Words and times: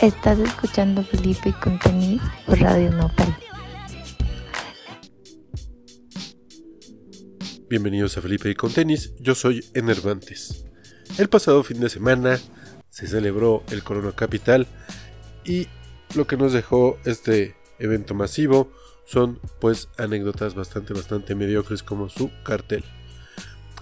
Estás 0.00 0.38
escuchando 0.38 1.02
Felipe 1.02 1.54
con 1.62 1.78
tenis 1.78 2.20
por 2.44 2.60
Radio 2.60 2.90
Nopal. 2.90 3.34
Bienvenidos 7.70 8.18
a 8.18 8.20
Felipe 8.20 8.50
y 8.50 8.54
con 8.54 8.70
tenis, 8.70 9.14
yo 9.20 9.34
soy 9.34 9.64
Enervantes. 9.72 10.66
El 11.16 11.30
pasado 11.30 11.62
fin 11.62 11.80
de 11.80 11.88
semana 11.88 12.38
se 12.90 13.06
celebró 13.06 13.64
el 13.70 13.82
Corona 13.82 14.12
Capital 14.12 14.66
y 15.46 15.66
lo 16.14 16.26
que 16.26 16.36
nos 16.36 16.52
dejó 16.52 16.98
este 17.06 17.56
evento 17.78 18.14
masivo 18.14 18.70
son 19.06 19.40
pues 19.60 19.88
anécdotas 19.96 20.54
bastante 20.54 20.92
bastante 20.92 21.34
mediocres 21.34 21.82
como 21.82 22.10
su 22.10 22.30
cartel. 22.42 22.84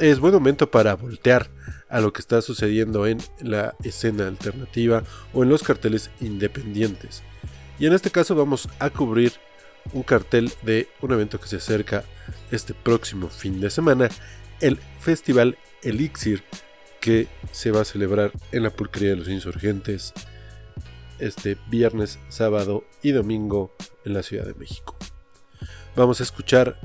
Es 0.01 0.19
buen 0.19 0.35
momento 0.35 0.71
para 0.71 0.95
voltear 0.97 1.51
a 1.89 2.01
lo 2.01 2.13
que 2.13 2.21
está 2.21 2.43
sucediendo 2.43 3.07
en 3.07 3.19
la 3.41 3.77
escena 3.85 4.27
alternativa 4.27 5.05
o 5.33 5.45
en 5.45 5.49
los 5.49 5.63
carteles 5.63 6.11
independientes. 6.21 7.23
Y 7.79 7.87
en 7.87 7.93
este 7.93 8.11
caso 8.11 8.35
vamos 8.35 8.69
a 8.81 8.91
cubrir 8.91 9.33
un 9.93 10.03
cartel 10.03 10.51
de 10.63 10.89
un 11.01 11.13
evento 11.13 11.39
que 11.39 11.47
se 11.47 11.57
acerca 11.57 12.03
este 12.51 12.75
próximo 12.75 13.29
fin 13.29 13.61
de 13.61 13.71
semana, 13.71 14.09
el 14.61 14.79
Festival 14.99 15.59
Elixir, 15.83 16.43
que 17.01 17.29
se 17.53 17.71
va 17.71 17.83
a 17.83 17.85
celebrar 17.85 18.33
en 18.51 18.65
la 18.65 18.71
Pulquería 18.71 19.11
de 19.11 19.17
los 19.17 19.29
Insurgentes 19.29 20.13
este 21.21 21.57
viernes, 21.69 22.19
sábado 22.29 22.85
y 23.01 23.13
domingo 23.13 23.73
en 24.05 24.15
la 24.15 24.25
Ciudad 24.25 24.47
de 24.47 24.55
México. 24.55 24.97
Vamos 25.95 26.19
a 26.19 26.25
escuchar 26.25 26.81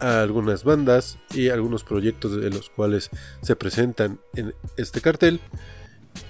a 0.00 0.22
algunas 0.22 0.64
bandas 0.64 1.18
y 1.34 1.48
algunos 1.48 1.84
proyectos 1.84 2.40
de 2.40 2.50
los 2.50 2.70
cuales 2.70 3.10
se 3.42 3.56
presentan 3.56 4.20
en 4.34 4.54
este 4.76 5.00
cartel, 5.00 5.40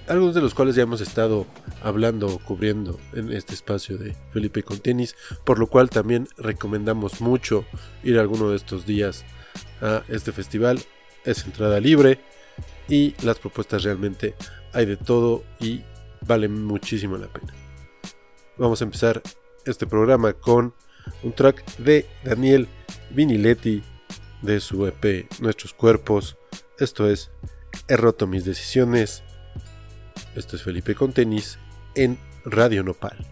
algunos 0.09 0.35
de 0.35 0.41
los 0.41 0.55
cuales 0.55 0.75
ya 0.75 0.83
hemos 0.83 1.01
estado 1.01 1.47
hablando 1.83 2.27
o 2.27 2.39
cubriendo 2.39 2.99
en 3.13 3.33
este 3.33 3.55
espacio 3.55 3.97
de 3.97 4.17
Felipe 4.33 4.63
con 4.63 4.79
tenis, 4.79 5.15
por 5.45 5.59
lo 5.59 5.69
cual 5.69 5.89
también 5.89 6.29
recomendamos 6.37 7.21
mucho 7.21 7.65
ir 8.03 8.19
alguno 8.19 8.51
de 8.51 8.57
estos 8.57 8.87
días 8.87 9.25
a 9.81 10.03
este 10.09 10.33
festival. 10.33 10.81
Es 11.25 11.45
entrada 11.45 11.81
libre 11.81 12.21
y 12.89 13.15
las 13.23 13.39
propuestas 13.39 13.85
realmente 13.85 14.35
hay 14.73 14.87
de 14.87 14.97
todo 14.97 15.45
y 15.61 15.83
valen 16.27 16.65
muchísimo 16.65 17.17
la 17.17 17.29
pena. 17.29 17.53
Vamos 18.59 18.81
a 18.81 18.85
empezar 18.85 19.23
este 19.65 19.87
programa 19.87 20.33
con 20.33 20.75
un 21.23 21.33
track 21.33 21.65
de 21.79 22.07
Daniel 22.25 22.69
Viniletti 23.11 23.83
de 24.43 24.61
su 24.61 24.87
EP 24.87 25.27
Nuestros 25.41 25.75
Cuerpos. 25.75 26.37
Esto 26.79 27.09
es 27.09 27.31
He 27.89 27.97
roto 27.97 28.27
mis 28.27 28.45
decisiones. 28.45 29.23
Esto 30.35 30.57
es 30.57 30.63
Felipe 30.63 30.95
con 30.95 31.13
tenis 31.13 31.59
en 31.95 32.19
Radio 32.45 32.83
Nopal. 32.83 33.30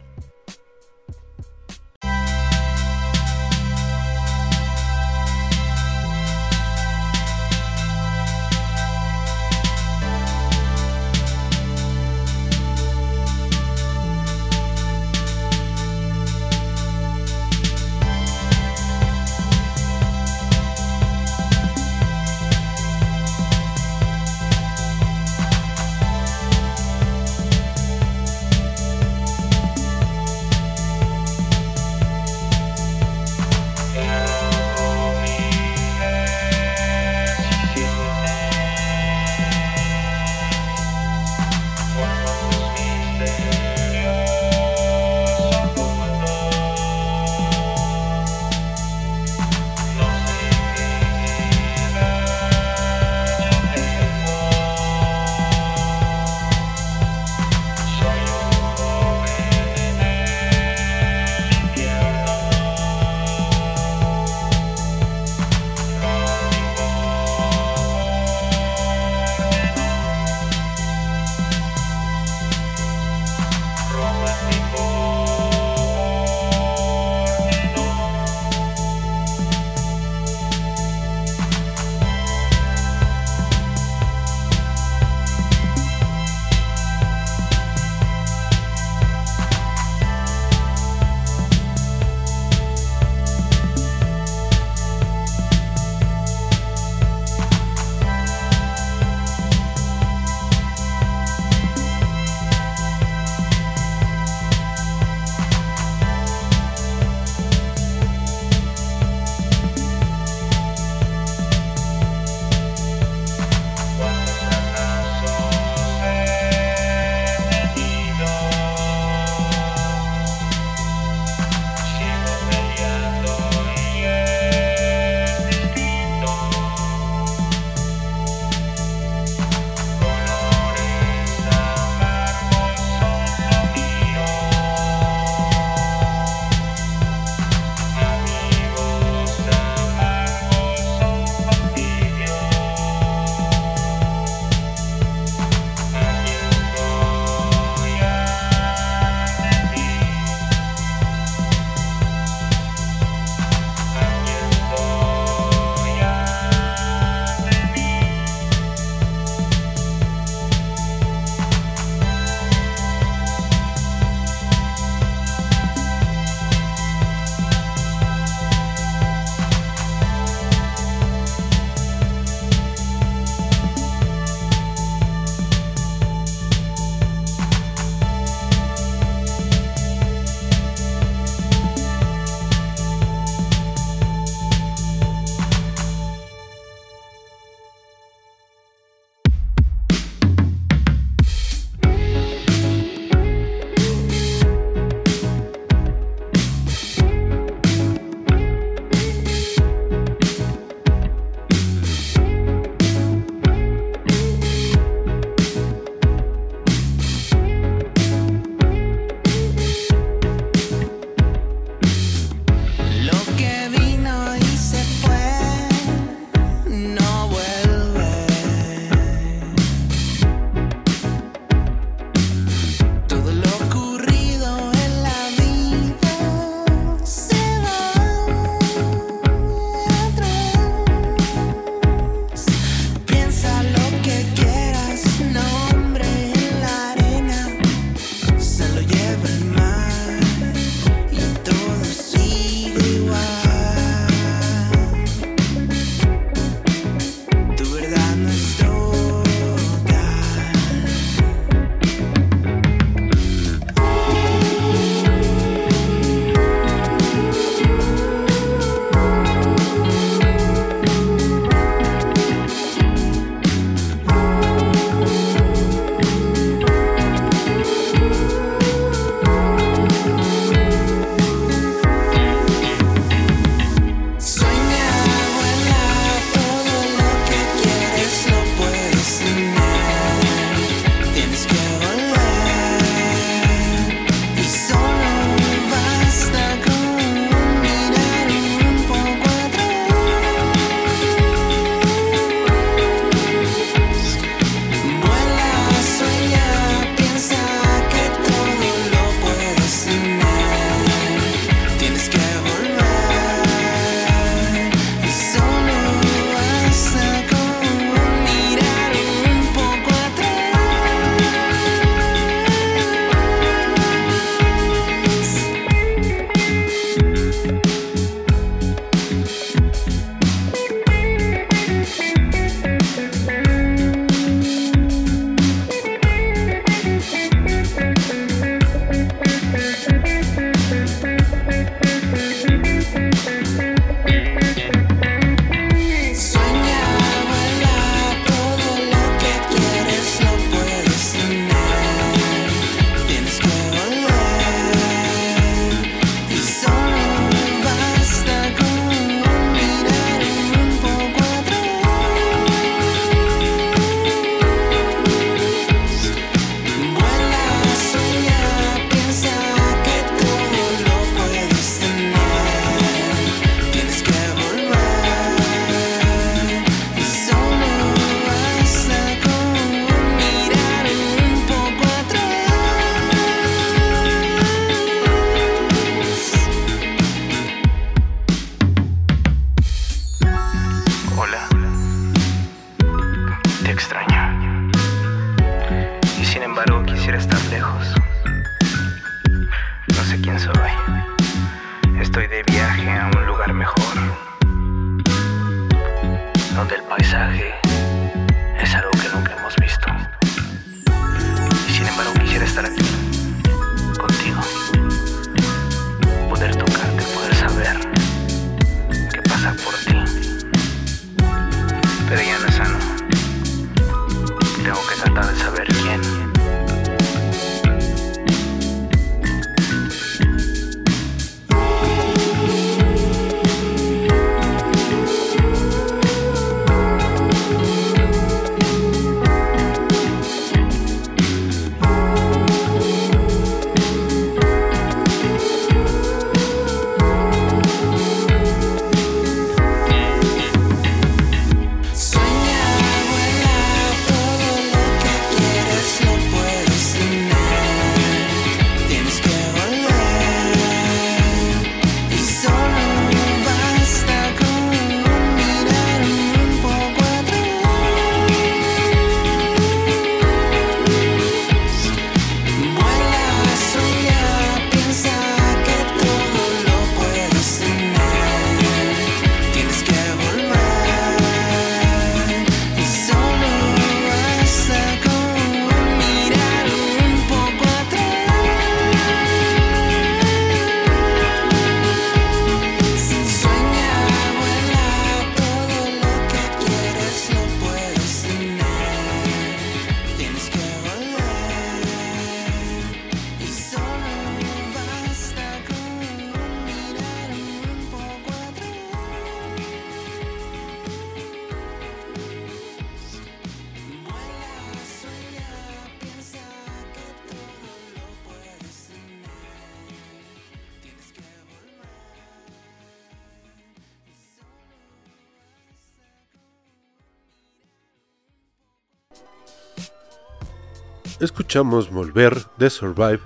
Escuchamos 521.21 521.91
Volver 521.91 522.47
de 522.59 522.71
Survive 522.71 523.21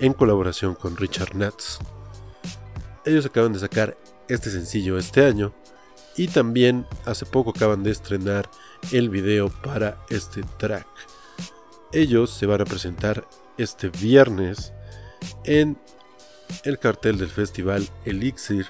en 0.00 0.12
colaboración 0.12 0.74
con 0.74 0.96
Richard 0.96 1.36
Natz. 1.36 1.78
Ellos 3.04 3.26
acaban 3.26 3.52
de 3.52 3.60
sacar 3.60 3.96
este 4.28 4.50
sencillo 4.50 4.98
este 4.98 5.24
año 5.24 5.52
y 6.16 6.28
también 6.28 6.86
hace 7.04 7.26
poco 7.26 7.50
acaban 7.50 7.82
de 7.82 7.92
estrenar 7.92 8.50
el 8.92 9.10
video 9.10 9.48
para 9.48 9.98
este 10.10 10.42
track. 10.58 10.86
Ellos 11.92 12.30
se 12.30 12.46
van 12.46 12.62
a 12.62 12.64
presentar 12.64 13.26
este 13.58 13.90
viernes 13.90 14.72
en 15.44 15.78
el 16.64 16.78
cartel 16.78 17.18
del 17.18 17.30
festival 17.30 17.88
Elixir 18.04 18.66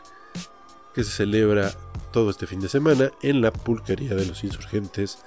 que 0.95 1.03
se 1.05 1.11
celebra 1.11 1.73
todo 2.13 2.31
este 2.31 2.47
fin 2.47 2.61
de 2.61 2.69
semana 2.69 3.11
en 3.23 3.41
la 3.41 3.53
pulquería 3.53 4.15
de 4.15 4.27
los 4.27 4.45
insurgentes 4.45 5.19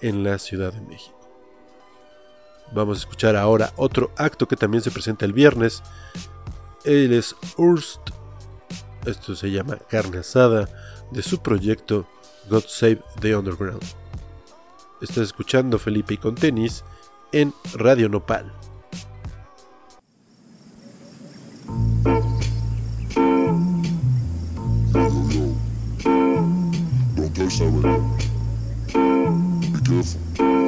en 0.00 0.24
la 0.24 0.38
Ciudad 0.38 0.72
de 0.72 0.80
México. 0.80 1.15
Vamos 2.72 2.98
a 2.98 3.00
escuchar 3.00 3.36
ahora 3.36 3.72
otro 3.76 4.10
acto 4.16 4.48
que 4.48 4.56
también 4.56 4.82
se 4.82 4.90
presenta 4.90 5.24
el 5.24 5.32
viernes. 5.32 5.82
Él 6.84 7.12
es 7.12 7.34
Urst. 7.56 8.00
Esto 9.04 9.34
se 9.36 9.50
llama 9.50 9.78
Carne 9.88 10.18
Asada 10.18 10.68
de 11.10 11.22
su 11.22 11.40
proyecto 11.40 12.06
God 12.50 12.64
Save 12.66 13.02
the 13.20 13.36
Underground. 13.36 13.84
Estás 15.00 15.24
escuchando 15.24 15.78
Felipe 15.78 16.14
y 16.14 16.18
con 16.18 16.34
tenis 16.34 16.84
en 17.32 17.52
Radio 17.74 18.08
Nopal. 18.08 18.52
Yeah. 30.36 30.65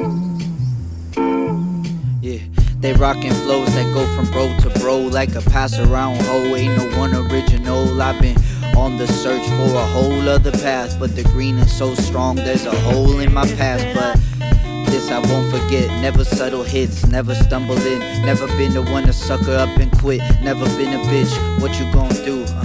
They 2.79 2.93
rockin' 2.93 3.33
flows 3.33 3.73
that 3.75 3.93
go 3.93 4.05
from 4.15 4.31
bro 4.31 4.55
to 4.59 4.79
bro 4.79 4.99
like 4.99 5.35
a 5.35 5.41
pass 5.41 5.77
around 5.77 6.21
hoe. 6.21 6.55
Ain't 6.55 6.77
no 6.77 6.97
one 6.97 7.13
original. 7.13 8.01
I've 8.01 8.21
been 8.21 8.37
on 8.77 8.97
the 8.97 9.05
search 9.05 9.45
for 9.45 9.75
a 9.75 9.85
whole 9.87 10.29
other 10.29 10.53
path, 10.53 10.97
but 10.97 11.13
the 11.13 11.23
green 11.23 11.57
is 11.57 11.75
so 11.77 11.93
strong. 11.95 12.37
There's 12.37 12.65
a 12.65 12.71
hole 12.71 13.19
in 13.19 13.33
my 13.33 13.45
past, 13.55 13.83
but 13.93 14.15
this 14.85 15.11
I 15.11 15.19
won't 15.19 15.51
forget. 15.51 15.89
Never 16.01 16.23
subtle 16.23 16.63
hits, 16.63 17.05
never 17.07 17.35
stumble 17.35 17.77
in. 17.85 17.99
Never 18.25 18.47
been 18.47 18.73
the 18.73 18.83
one 18.83 19.03
to 19.07 19.13
sucker 19.13 19.55
up 19.55 19.77
and 19.77 19.91
quit. 19.99 20.21
Never 20.41 20.65
been 20.77 20.93
a 20.93 21.03
bitch. 21.03 21.61
What 21.61 21.77
you 21.77 21.91
gon' 21.91 22.09
do? 22.23 22.45
Uh, 22.47 22.63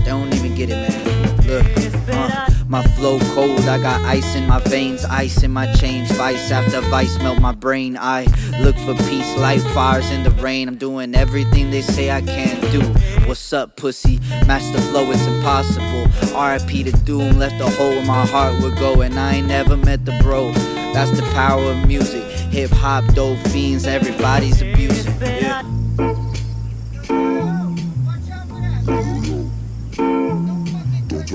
they 0.00 0.04
don't 0.04 0.34
even 0.34 0.54
get 0.54 0.68
it, 0.68 0.74
man. 0.74 1.05
Look, 1.46 1.64
uh, 2.08 2.48
my 2.66 2.82
flow 2.82 3.20
cold. 3.34 3.60
I 3.60 3.78
got 3.80 4.02
ice 4.02 4.34
in 4.34 4.48
my 4.48 4.58
veins, 4.60 5.04
ice 5.04 5.44
in 5.44 5.52
my 5.52 5.72
chains. 5.74 6.10
Vice 6.12 6.50
after 6.50 6.80
vice 6.82 7.16
melt 7.18 7.40
my 7.40 7.52
brain. 7.52 7.96
I 7.96 8.24
look 8.60 8.76
for 8.78 8.94
peace, 9.08 9.36
light 9.38 9.60
fires 9.72 10.10
in 10.10 10.24
the 10.24 10.30
rain. 10.42 10.66
I'm 10.66 10.76
doing 10.76 11.14
everything 11.14 11.70
they 11.70 11.82
say 11.82 12.10
I 12.10 12.20
can't 12.20 12.60
do. 12.72 12.80
What's 13.28 13.52
up, 13.52 13.76
pussy? 13.76 14.18
Master 14.46 14.80
flow, 14.90 15.08
it's 15.12 15.24
impossible. 15.26 16.06
RIP 16.36 16.84
to 16.86 16.92
Doom, 17.04 17.38
left 17.38 17.60
a 17.60 17.70
hole 17.76 17.92
in 17.92 18.06
my 18.06 18.26
heart 18.26 18.60
would 18.60 18.76
go, 18.78 19.02
and 19.02 19.18
I 19.18 19.34
ain't 19.34 19.46
never 19.46 19.76
met 19.76 20.04
the 20.04 20.18
bro. 20.22 20.52
That's 20.94 21.12
the 21.12 21.22
power 21.32 21.62
of 21.62 21.86
music. 21.86 22.24
Hip 22.50 22.70
hop, 22.70 23.04
dope 23.14 23.38
fiends, 23.48 23.86
everybody's 23.86 24.62
abusing. 24.62 25.14
Yeah. 25.20 25.75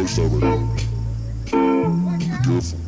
Don't 0.02 0.08
touch 0.08 0.16
that 0.16 0.32
right 0.32 0.42
now. 0.42 0.58
Be 2.18 2.26
careful. 2.44 2.80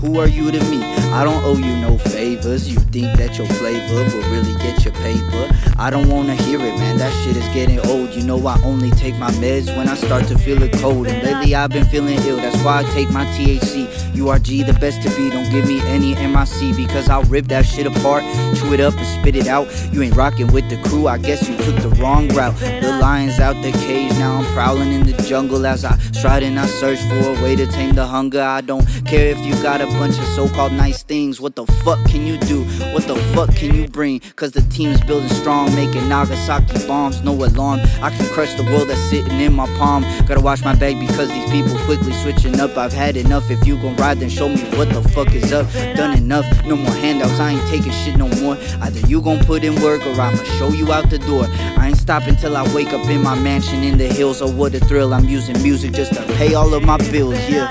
Who 0.00 0.20
are 0.20 0.28
you 0.28 0.52
to 0.52 0.60
me? 0.70 1.05
I 1.16 1.24
don't 1.24 1.42
owe 1.44 1.56
you 1.56 1.74
no 1.78 1.96
favors. 1.96 2.68
You 2.68 2.78
think 2.92 3.16
that 3.16 3.38
your 3.38 3.46
flavor 3.46 4.04
will 4.14 4.30
really 4.30 4.54
get 4.56 4.84
your 4.84 4.92
paper? 4.92 5.48
I 5.78 5.88
don't 5.88 6.10
wanna 6.10 6.34
hear 6.34 6.60
it, 6.60 6.76
man. 6.76 6.98
That 6.98 7.10
shit 7.24 7.38
is 7.38 7.48
getting 7.54 7.80
old. 7.88 8.10
You 8.10 8.22
know 8.22 8.46
I 8.46 8.60
only 8.62 8.90
take 8.90 9.16
my 9.16 9.30
meds 9.30 9.74
when 9.74 9.88
I 9.88 9.94
start 9.94 10.26
to 10.26 10.36
feel 10.36 10.62
it 10.62 10.74
cold. 10.74 11.06
And 11.06 11.22
lately 11.26 11.54
I've 11.54 11.70
been 11.70 11.86
feeling 11.86 12.18
ill. 12.26 12.36
That's 12.36 12.62
why 12.62 12.80
I 12.80 12.82
take 12.92 13.08
my 13.10 13.24
THC. 13.36 13.88
URG 14.14 14.66
the 14.66 14.76
best 14.78 15.00
to 15.04 15.08
be. 15.16 15.30
Don't 15.30 15.50
give 15.50 15.66
me 15.66 15.80
any 15.86 16.14
MIC 16.14 16.76
because 16.76 17.08
I'll 17.08 17.24
rip 17.24 17.46
that 17.46 17.64
shit 17.64 17.86
apart, 17.86 18.22
chew 18.54 18.74
it 18.74 18.80
up 18.80 18.92
and 18.98 19.06
spit 19.06 19.36
it 19.36 19.46
out. 19.46 19.68
You 19.94 20.02
ain't 20.02 20.16
rocking 20.16 20.52
with 20.52 20.68
the 20.68 20.76
crew. 20.86 21.08
I 21.08 21.16
guess 21.16 21.48
you 21.48 21.56
took 21.56 21.76
the 21.76 21.96
wrong 21.98 22.28
route. 22.28 22.58
The 22.60 22.98
lion's 23.00 23.40
out 23.40 23.54
the 23.62 23.72
cage. 23.72 24.12
Now 24.18 24.36
I'm 24.36 24.52
prowling 24.52 24.92
in 24.92 25.06
the 25.06 25.14
jungle 25.22 25.64
as 25.64 25.82
I 25.82 25.96
stride 26.12 26.42
and 26.42 26.60
I 26.60 26.66
search 26.66 26.98
for 27.08 27.30
a 27.30 27.42
way 27.42 27.56
to 27.56 27.66
tame 27.66 27.94
the 27.94 28.06
hunger. 28.06 28.42
I 28.42 28.60
don't 28.60 28.84
care 29.06 29.28
if 29.28 29.38
you 29.38 29.54
got 29.62 29.80
a 29.80 29.86
bunch 29.86 30.18
of 30.18 30.24
so-called 30.26 30.72
nice 30.72 31.05
things. 31.06 31.40
What 31.40 31.56
the 31.56 31.66
fuck 31.84 32.04
can 32.06 32.26
you 32.26 32.36
do? 32.38 32.64
What 32.92 33.04
the 33.04 33.16
fuck 33.34 33.54
can 33.54 33.74
you 33.74 33.88
bring? 33.88 34.20
Cause 34.36 34.52
the 34.52 34.62
team's 34.62 35.00
building 35.02 35.28
strong, 35.28 35.74
making 35.74 36.08
Nagasaki 36.08 36.86
bombs, 36.86 37.22
no 37.22 37.32
alarm. 37.32 37.80
I 38.02 38.10
can 38.10 38.26
crush 38.32 38.54
the 38.54 38.64
world 38.64 38.88
that's 38.88 39.00
sitting 39.10 39.40
in 39.40 39.52
my 39.52 39.66
palm. 39.76 40.04
Gotta 40.26 40.40
watch 40.40 40.64
my 40.64 40.74
bag 40.74 40.98
because 41.00 41.28
these 41.28 41.50
people 41.50 41.76
quickly 41.84 42.12
switching 42.12 42.60
up. 42.60 42.76
I've 42.76 42.92
had 42.92 43.16
enough. 43.16 43.50
If 43.50 43.66
you 43.66 43.76
gon' 43.76 43.96
ride, 43.96 44.18
then 44.20 44.28
show 44.28 44.48
me 44.48 44.60
what 44.76 44.88
the 44.90 45.02
fuck 45.10 45.32
is 45.34 45.52
up. 45.52 45.70
Done 45.96 46.16
enough, 46.16 46.46
no 46.64 46.76
more 46.76 46.92
handouts. 46.92 47.38
I 47.38 47.52
ain't 47.52 47.68
taking 47.68 47.92
shit 47.92 48.16
no 48.16 48.28
more. 48.40 48.56
Either 48.82 49.00
you 49.06 49.20
gon' 49.20 49.44
put 49.44 49.64
in 49.64 49.80
work 49.82 50.04
or 50.06 50.20
I'ma 50.20 50.42
show 50.58 50.68
you 50.68 50.92
out 50.92 51.10
the 51.10 51.18
door. 51.18 51.46
I 51.78 51.88
ain't 51.88 51.96
stopping 51.96 52.36
till 52.36 52.56
I 52.56 52.62
wake 52.74 52.92
up 52.92 53.08
in 53.08 53.22
my 53.22 53.38
mansion 53.38 53.82
in 53.82 53.98
the 53.98 54.06
hills. 54.06 54.42
Oh, 54.42 54.50
what 54.50 54.74
a 54.74 54.80
thrill! 54.80 55.14
I'm 55.14 55.24
using 55.24 55.60
music 55.62 55.92
just 55.92 56.14
to 56.14 56.22
pay 56.34 56.54
all 56.54 56.74
of 56.74 56.82
my 56.82 56.98
bills. 57.10 57.38
Yeah. 57.48 57.70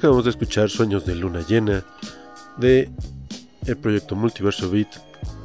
Acabamos 0.00 0.24
de 0.24 0.30
escuchar 0.30 0.70
Sueños 0.70 1.04
de 1.04 1.14
Luna 1.14 1.44
Llena 1.46 1.84
de 2.56 2.90
el 3.66 3.76
proyecto 3.76 4.16
Multiverso 4.16 4.70
Beat 4.70 4.88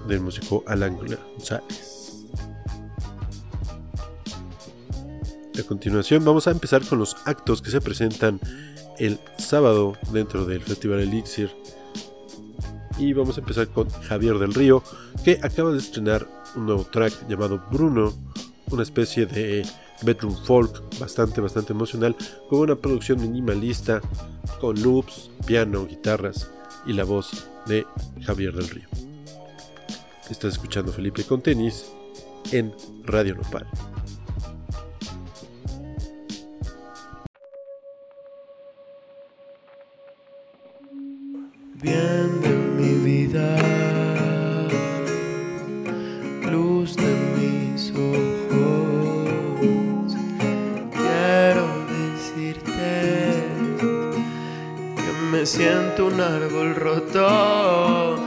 del 0.07 0.21
músico 0.21 0.63
Alan 0.65 0.95
González. 0.95 2.23
A 5.59 5.63
continuación 5.63 6.23
vamos 6.23 6.47
a 6.47 6.51
empezar 6.51 6.85
con 6.85 6.99
los 6.99 7.17
actos 7.25 7.61
que 7.61 7.69
se 7.69 7.81
presentan 7.81 8.39
el 8.97 9.19
sábado 9.37 9.97
dentro 10.13 10.45
del 10.45 10.61
Festival 10.61 11.01
Elixir. 11.01 11.51
Y 12.97 13.11
vamos 13.11 13.35
a 13.35 13.41
empezar 13.41 13.67
con 13.67 13.89
Javier 13.89 14.39
del 14.39 14.53
Río, 14.53 14.81
que 15.25 15.37
acaba 15.43 15.71
de 15.71 15.79
estrenar 15.79 16.25
un 16.55 16.67
nuevo 16.67 16.85
track 16.85 17.27
llamado 17.27 17.61
Bruno, 17.69 18.13
una 18.71 18.83
especie 18.83 19.25
de 19.25 19.65
bedroom 20.01 20.35
folk 20.35 20.81
bastante, 20.99 21.41
bastante 21.41 21.73
emocional, 21.73 22.15
con 22.49 22.59
una 22.59 22.75
producción 22.75 23.21
minimalista, 23.21 24.01
con 24.59 24.81
loops, 24.81 25.29
piano, 25.45 25.85
guitarras 25.85 26.51
y 26.85 26.93
la 26.93 27.03
voz 27.03 27.47
de 27.65 27.85
Javier 28.21 28.53
del 28.53 28.69
Río. 28.69 28.87
Estás 30.29 30.53
escuchando 30.53 30.91
Felipe 30.91 31.23
con 31.23 31.41
tenis 31.41 31.91
en 32.51 32.73
Radio 33.03 33.35
Nopal. 33.35 33.67
Bien 41.81 42.41
de 42.41 42.49
mi 42.49 42.93
vida, 43.05 43.64
un 56.01 56.19
árbol 56.19 56.75
roto. 56.75 58.17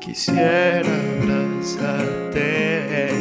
Quisiera 0.00 0.88
abrazarte, 1.20 3.12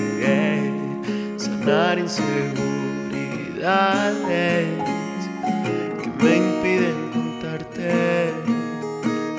sanar 1.38 2.00
inseguridades 2.00 4.68
que 6.02 6.10
me 6.24 6.38
impiden 6.38 7.12
contarte 7.14 8.34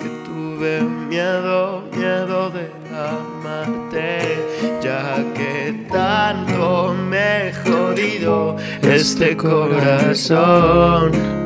que 0.01 0.09
tuve 0.25 0.83
miedo, 0.83 1.83
miedo 1.93 2.51
de 2.51 2.71
amarte, 2.95 4.39
ya 4.81 5.25
que 5.35 5.87
tanto 5.91 6.95
me 6.95 7.49
he 7.49 7.53
jodido 7.53 8.57
este 8.83 9.37
corazón. 9.37 11.40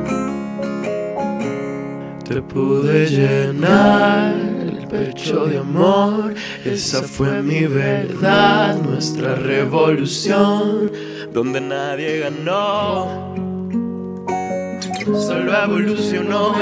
Te 2.24 2.40
pude 2.40 3.06
llenar 3.06 4.34
el 4.34 4.88
pecho 4.88 5.44
de 5.44 5.58
amor, 5.58 6.32
esa 6.64 7.02
fue 7.02 7.42
mi 7.42 7.66
verdad, 7.66 8.80
nuestra 8.80 9.34
revolución, 9.34 10.90
donde 11.34 11.60
nadie 11.60 12.20
ganó. 12.20 13.34
Solo 15.04 15.52
evolucionó 15.64 16.54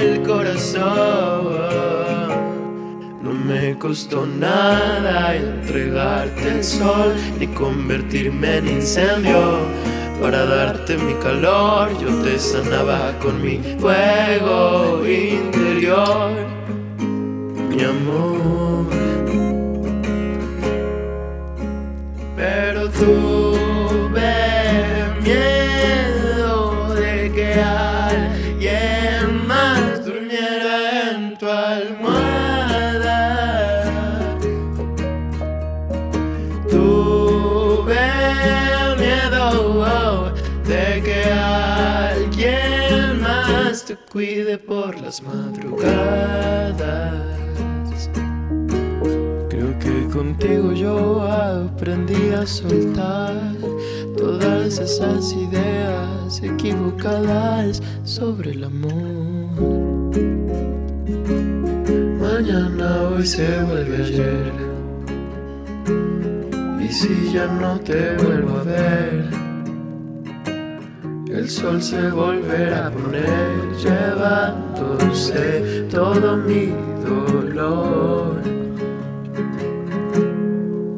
el 0.00 0.22
corazón. 0.22 1.46
No 3.22 3.32
me 3.32 3.78
costó 3.78 4.24
nada 4.24 5.36
entregarte 5.36 6.48
el 6.48 6.64
sol 6.64 7.14
ni 7.38 7.46
convertirme 7.48 8.56
en 8.56 8.68
incendio. 8.68 9.58
Para 10.20 10.46
darte 10.46 10.96
mi 10.96 11.14
calor, 11.14 11.90
yo 12.00 12.08
te 12.22 12.38
sanaba 12.38 13.12
con 13.20 13.40
mi 13.42 13.58
fuego 13.78 15.02
interior, 15.06 16.32
mi 17.68 17.82
amor. 17.82 18.86
Pero 22.36 22.90
tuve 22.90 23.55
te 43.86 43.96
cuide 44.10 44.58
por 44.58 45.00
las 45.00 45.22
madrugadas. 45.22 46.80
Creo 49.48 49.78
que 49.78 50.08
contigo 50.12 50.72
yo 50.72 51.22
aprendí 51.22 52.30
a 52.30 52.44
soltar 52.44 53.36
todas 54.16 54.80
esas 54.80 55.32
ideas 55.34 56.42
equivocadas 56.42 57.80
sobre 58.02 58.50
el 58.52 58.64
amor. 58.64 59.52
Mañana 62.20 63.02
hoy 63.10 63.24
se 63.24 63.62
vuelve 63.62 64.02
ayer. 64.02 64.52
Y 66.80 66.88
si 66.92 67.32
ya 67.32 67.46
no 67.46 67.78
te 67.78 68.16
vuelvo 68.16 68.58
a 68.58 68.62
ver, 68.64 69.45
el 71.36 71.50
sol 71.50 71.82
se 71.82 72.10
volverá 72.10 72.86
a 72.86 72.90
poner 72.90 73.76
llevándose 73.76 75.62
todo 75.90 76.36
mi 76.38 76.72
dolor. 77.04 78.40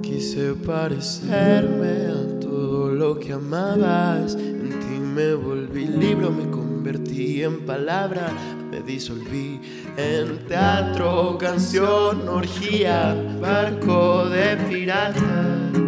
Quise 0.01 0.55
parecerme 0.64 2.07
a 2.07 2.40
todo 2.40 2.94
lo 2.94 3.18
que 3.18 3.33
amabas. 3.33 4.37
En 4.37 4.79
ti 4.81 5.01
me 5.01 5.35
volví 5.35 5.87
libro, 5.87 6.31
me 6.31 6.48
convertí 6.51 7.42
en 7.42 7.66
palabra, 7.66 8.29
me 8.70 8.81
disolví 8.81 9.61
en 9.96 10.38
teatro, 10.46 11.37
canción, 11.38 12.29
orgía, 12.29 13.16
barco 13.40 14.29
de 14.29 14.57
piratas. 14.68 15.88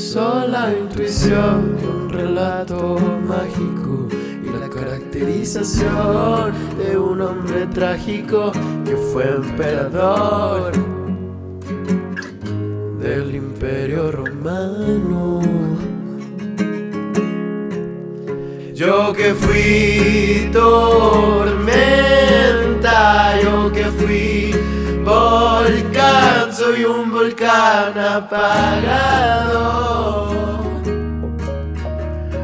La 0.00 0.06
sola 0.06 0.72
intuición 0.72 1.76
de 1.76 1.86
un 1.86 2.08
relato 2.08 2.96
mágico 3.28 4.08
y 4.42 4.48
la 4.58 4.66
caracterización 4.70 6.54
de 6.78 6.96
un 6.96 7.20
hombre 7.20 7.66
trágico 7.66 8.50
que 8.86 8.96
fue 8.96 9.28
emperador 9.28 10.72
del 12.98 13.34
imperio 13.34 14.10
romano. 14.10 15.42
Yo 18.72 19.12
que 19.12 19.34
fui 19.34 20.48
tormenta, 20.50 21.68
yo 23.42 23.70
que 23.70 23.84
fui 23.84 24.54
volcán, 25.04 26.49
soy 26.60 26.84
un 26.84 27.10
volcán 27.10 27.98
apagado. 27.98 29.48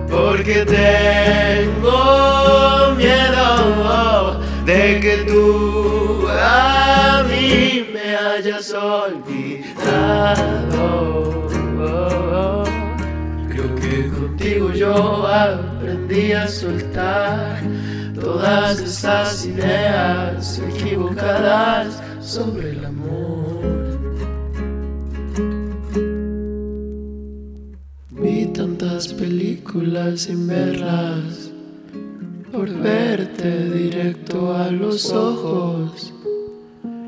Porque 0.08 0.64
tengo 0.64 2.00
miedo 2.96 4.40
de 4.64 5.00
que 5.02 5.16
tú 5.30 6.26
a 6.30 7.24
mí 7.28 7.90
me 7.92 8.16
hayas 8.16 8.72
olvidado. 8.72 9.26
Creo 13.50 13.74
que 13.74 14.08
contigo 14.08 14.72
yo 14.72 15.26
aprendí 15.26 16.32
a 16.32 16.48
soltar 16.48 17.60
todas 18.18 18.80
esas 18.80 19.44
ideas 19.44 20.58
equivocadas 20.70 22.02
sobre 22.22 22.70
el 22.70 22.86
amor. 22.86 23.35
Tantas 28.96 29.12
películas 29.12 30.20
sin 30.22 30.46
verlas 30.46 31.50
por 32.50 32.70
verte 32.78 33.68
directo 33.68 34.56
a 34.56 34.70
los 34.70 35.12
ojos. 35.12 36.14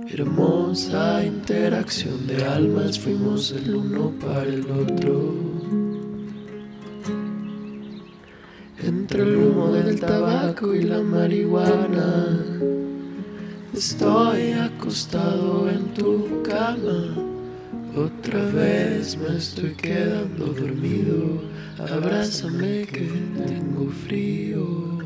Hermosa 0.07 1.25
interacción 1.25 2.27
de 2.27 2.45
almas, 2.45 2.99
fuimos 2.99 3.53
el 3.53 3.75
uno 3.75 4.13
para 4.21 4.43
el 4.43 4.71
otro. 4.71 5.35
Entre 8.83 9.23
el 9.23 9.37
humo 9.37 9.69
del 9.73 9.99
tabaco 9.99 10.75
y 10.75 10.83
la 10.83 11.01
marihuana, 11.01 12.39
estoy 13.73 14.53
acostado 14.53 15.71
en 15.71 15.95
tu 15.95 16.43
cama. 16.43 17.15
Otra 17.97 18.45
vez 18.45 19.17
me 19.17 19.39
estoy 19.39 19.71
quedando 19.71 20.49
dormido. 20.49 21.58
Abrázame 21.79 22.87
que 22.87 23.07
tengo 23.47 23.89
frío. 24.05 24.99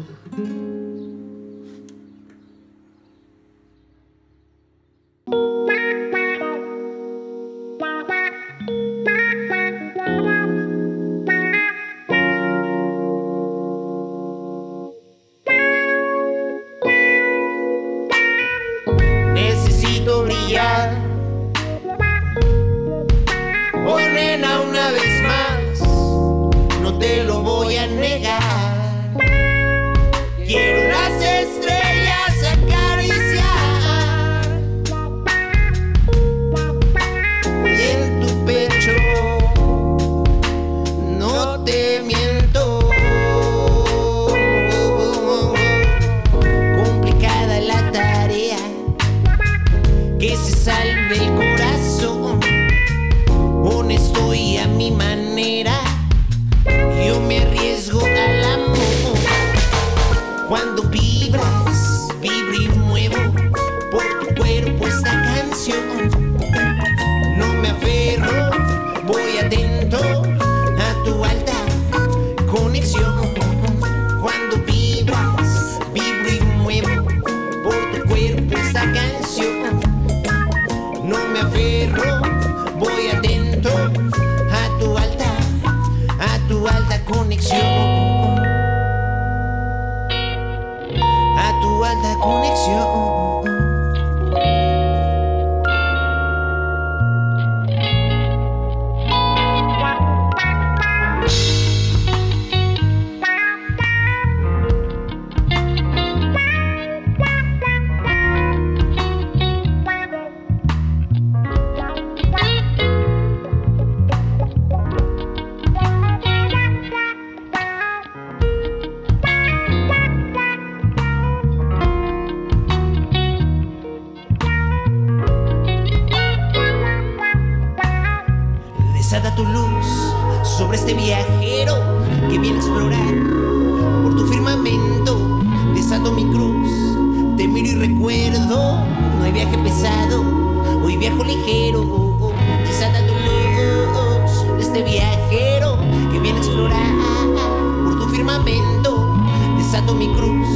firmamento, 148.23 149.17
desato 149.57 149.95
mi 149.95 150.07
cruz, 150.15 150.47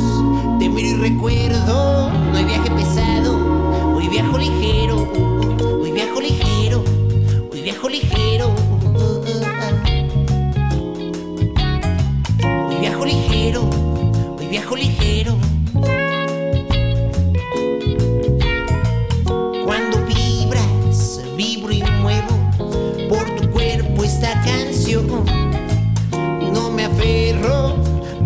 te 0.60 0.68
miro 0.68 0.88
y 0.88 1.10
recuerdo 1.10 1.85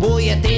boia 0.01 0.33
até 0.33 0.50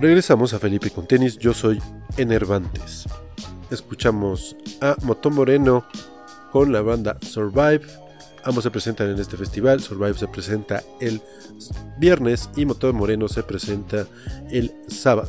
Regresamos 0.00 0.54
a 0.54 0.58
Felipe 0.58 0.90
con 0.90 1.06
tenis, 1.06 1.36
yo 1.36 1.52
soy 1.52 1.78
Enervantes. 2.16 3.04
Escuchamos 3.70 4.56
a 4.80 4.96
Moto 5.02 5.28
Moreno 5.28 5.84
con 6.50 6.72
la 6.72 6.80
banda 6.80 7.18
Survive. 7.20 7.82
Ambos 8.44 8.64
se 8.64 8.70
presentan 8.70 9.10
en 9.10 9.18
este 9.18 9.36
festival. 9.36 9.82
Survive 9.82 10.14
se 10.14 10.26
presenta 10.26 10.82
el 11.02 11.20
viernes 11.98 12.48
y 12.56 12.64
Moto 12.64 12.90
Moreno 12.94 13.28
se 13.28 13.42
presenta 13.42 14.06
el 14.50 14.72
sábado. 14.88 15.28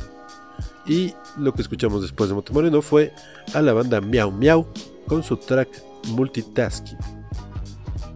Y 0.86 1.12
lo 1.36 1.52
que 1.52 1.60
escuchamos 1.60 2.00
después 2.00 2.30
de 2.30 2.34
Moto 2.34 2.54
Moreno 2.54 2.80
fue 2.80 3.12
a 3.52 3.60
la 3.60 3.74
banda 3.74 4.00
Miau 4.00 4.30
Miau 4.30 4.66
con 5.06 5.22
su 5.22 5.36
track 5.36 5.68
Multitasking. 6.08 6.96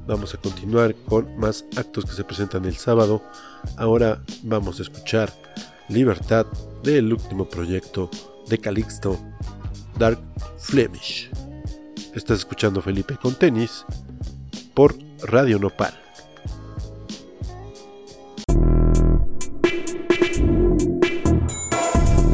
Vamos 0.07 0.33
a 0.33 0.38
continuar 0.38 0.95
con 0.95 1.37
más 1.37 1.66
actos 1.77 2.07
que 2.07 2.12
se 2.12 2.25
presentan 2.25 2.64
el 2.64 2.79
sábado. 2.79 3.23
Ahora 3.77 4.23
vamos 4.42 4.79
a 4.79 4.83
escuchar 4.85 5.31
Libertad 5.88 6.46
del 6.83 7.12
último 7.12 7.49
proyecto 7.49 8.11
de 8.49 8.59
Calixto, 8.59 9.18
Dark 9.99 10.18
Flemish. 10.59 11.31
Estás 12.14 12.40
escuchando 12.40 12.83
Felipe 12.83 13.16
con 13.16 13.35
tenis 13.35 13.85
por 14.75 14.96
Radio 15.22 15.59
Nopal. 15.59 15.94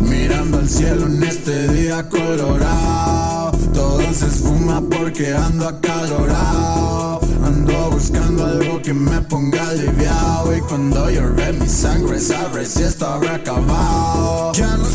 Mirando 0.01 0.59
al 0.59 0.69
cielo 0.69 1.07
en 1.07 1.23
este 1.23 1.69
día 1.73 2.09
colorado, 2.09 3.42
todo 3.73 4.01
se 4.13 4.27
esfuma 4.27 4.81
porque 4.81 5.35
ando 5.35 5.69
acalorado. 5.69 7.21
Ando 7.45 7.91
buscando 7.91 8.47
algo 8.47 8.81
que 8.81 8.95
me 8.95 9.21
ponga 9.23 9.69
aliviado 9.69 10.57
Y 10.57 10.61
cuando 10.61 11.11
lloré 11.11 11.53
mi 11.53 11.69
sangre 11.69 12.21
sabe 12.21 12.65
si 12.65 12.83
ya 12.83 14.77
no 14.77 14.85
sé 14.85 14.92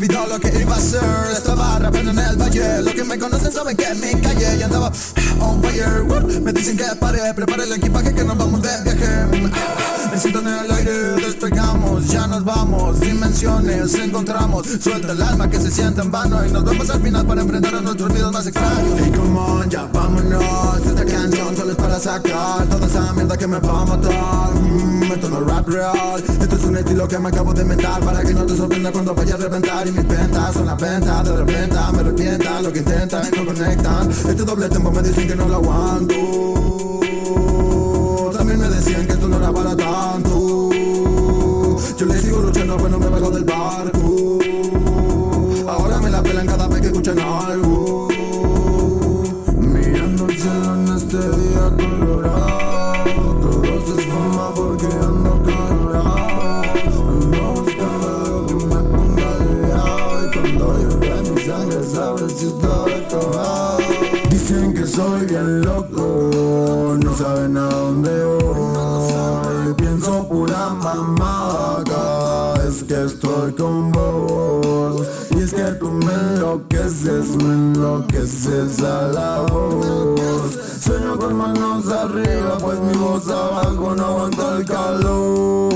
Lo 0.00 0.40
que 0.40 0.48
iba 0.58 0.74
a 0.74 0.78
hacer. 0.78 1.02
Estaba 1.36 1.78
rapeando 1.78 2.12
en 2.12 2.18
el 2.20 2.36
valle. 2.36 2.82
Los 2.82 2.94
que 2.94 3.04
me 3.04 3.18
conocen 3.18 3.52
saben 3.52 3.76
que 3.76 3.84
en 3.84 4.00
mi 4.00 4.18
calle 4.22 4.56
Ya 4.58 4.64
andaba 4.64 4.90
on 5.40 5.62
fire. 5.62 6.40
Me 6.40 6.52
dicen 6.54 6.78
que 6.78 6.84
pare, 6.98 7.34
prepare 7.34 7.64
el 7.64 7.72
equipaje 7.72 8.14
que 8.14 8.24
nos 8.24 8.38
vamos 8.38 8.62
de 8.62 8.82
viaje. 8.82 9.50
Me 10.10 10.18
siento 10.18 10.40
en 10.40 10.48
el 10.48 10.70
aire, 10.72 10.92
despegamos 11.24 12.08
Ya 12.08 12.26
nos 12.26 12.44
vamos, 12.44 12.98
dimensiones 12.98 13.94
encontramos. 13.94 14.66
Suelta 14.80 15.12
el 15.12 15.22
alma 15.22 15.50
que 15.50 15.60
se 15.60 15.70
siente 15.70 16.00
en 16.00 16.10
vano 16.10 16.44
Y 16.44 16.50
nos 16.50 16.64
vemos 16.64 16.90
al 16.90 17.00
final 17.00 17.26
para 17.26 17.42
enfrentar 17.42 17.74
a 17.74 17.80
nuestros 17.80 18.10
miedos 18.12 18.32
más 18.32 18.46
extraños. 18.46 19.06
Y 19.06 19.10
come 19.10 19.38
on, 19.38 19.68
ya 19.68 19.86
vámonos. 19.92 20.86
Esta 20.86 21.04
canción 21.04 21.54
solo 21.56 21.72
es 21.72 21.76
para 21.76 21.98
sacar 22.00 22.66
toda 22.66 22.86
esa 22.86 23.12
mierda 23.12 23.36
que 23.36 23.46
me 23.46 23.58
va 23.58 23.82
a 23.82 23.84
matar. 23.84 24.54
Mm, 24.54 25.12
esto 25.12 25.28
no 25.28 25.40
es 25.40 25.46
rap 25.46 25.68
real, 25.68 26.24
esto 26.40 26.56
es 26.56 26.64
un 26.64 26.76
estilo 26.76 27.06
que 27.06 27.18
me 27.18 27.28
acabo 27.28 27.52
de 27.52 27.62
inventar 27.62 28.00
para 28.00 28.22
que 28.22 28.32
no 28.32 28.46
te 28.46 28.56
sorprenda 28.56 28.90
cuando 28.90 29.14
vaya 29.14 29.34
a 29.34 29.38
reventar. 29.38 29.89
Y 29.90 29.92
mis 29.92 30.06
ventas 30.06 30.54
son 30.54 30.66
la 30.66 30.76
venta 30.76 31.20
de 31.24 31.36
repente 31.36 31.76
me 31.92 32.02
revienta 32.04 32.62
lo 32.62 32.72
que 32.72 32.78
intentan, 32.78 33.28
no 33.36 33.44
conectan. 33.44 34.08
Este 34.08 34.44
doble 34.44 34.68
tempo 34.68 34.92
me 34.92 35.02
dicen 35.02 35.26
que 35.26 35.34
no 35.34 35.48
lo 35.48 35.56
aguanto. 35.56 36.14
También 38.32 38.60
me 38.60 38.68
decían 38.68 39.04
que 39.04 39.14
esto 39.14 39.26
no 39.26 39.38
era 39.38 39.52
para 39.52 39.76
tanto. 39.76 40.70
Yo 41.96 42.06
le 42.06 42.18
sigo 42.20 42.38
luchando, 42.38 42.76
pues 42.76 42.92
no 42.92 43.00
me 43.00 43.08
bajo 43.08 43.30
del 43.30 43.44
barco. 43.44 44.38
Ahora 45.68 45.98
me 45.98 46.10
la 46.10 46.22
pelan 46.22 46.46
cada 46.46 46.68
vez 46.68 46.80
que 46.82 46.86
escuchan 46.86 47.18
algo. 47.18 48.06
Mirando 49.56 50.26
el 50.26 50.38
cielo 50.38 50.74
en 50.74 50.88
este 50.96 51.16
día 51.18 51.89
Dicen 64.30 64.72
que 64.72 64.86
soy 64.86 65.26
bien 65.26 65.62
loco. 65.62 66.96
No 67.02 67.16
saben 67.16 67.56
a 67.56 67.68
dónde 67.68 68.24
voy. 68.24 69.74
Pienso 69.74 70.28
pura 70.28 70.70
mamada 70.74 71.82
cada 71.84 72.54
vez 72.58 72.84
que 72.84 73.04
estoy 73.04 73.52
con 73.52 73.90
vos. 73.90 75.06
Y 75.30 75.40
es 75.40 75.52
que 75.52 75.64
tú 75.80 75.90
me 75.90 76.12
enloqueces, 76.12 77.36
me 77.36 77.54
enloqueces 77.54 78.80
a 78.80 79.08
la 79.08 79.40
voz. 79.40 80.58
Sueño 80.80 81.18
con 81.18 81.34
manos 81.34 81.88
arriba, 81.88 82.58
pues 82.60 82.78
mi 82.78 82.96
voz 82.96 83.28
abajo 83.28 83.94
no 83.96 84.04
aguanta 84.04 84.56
el 84.56 84.64
calor 84.64 85.70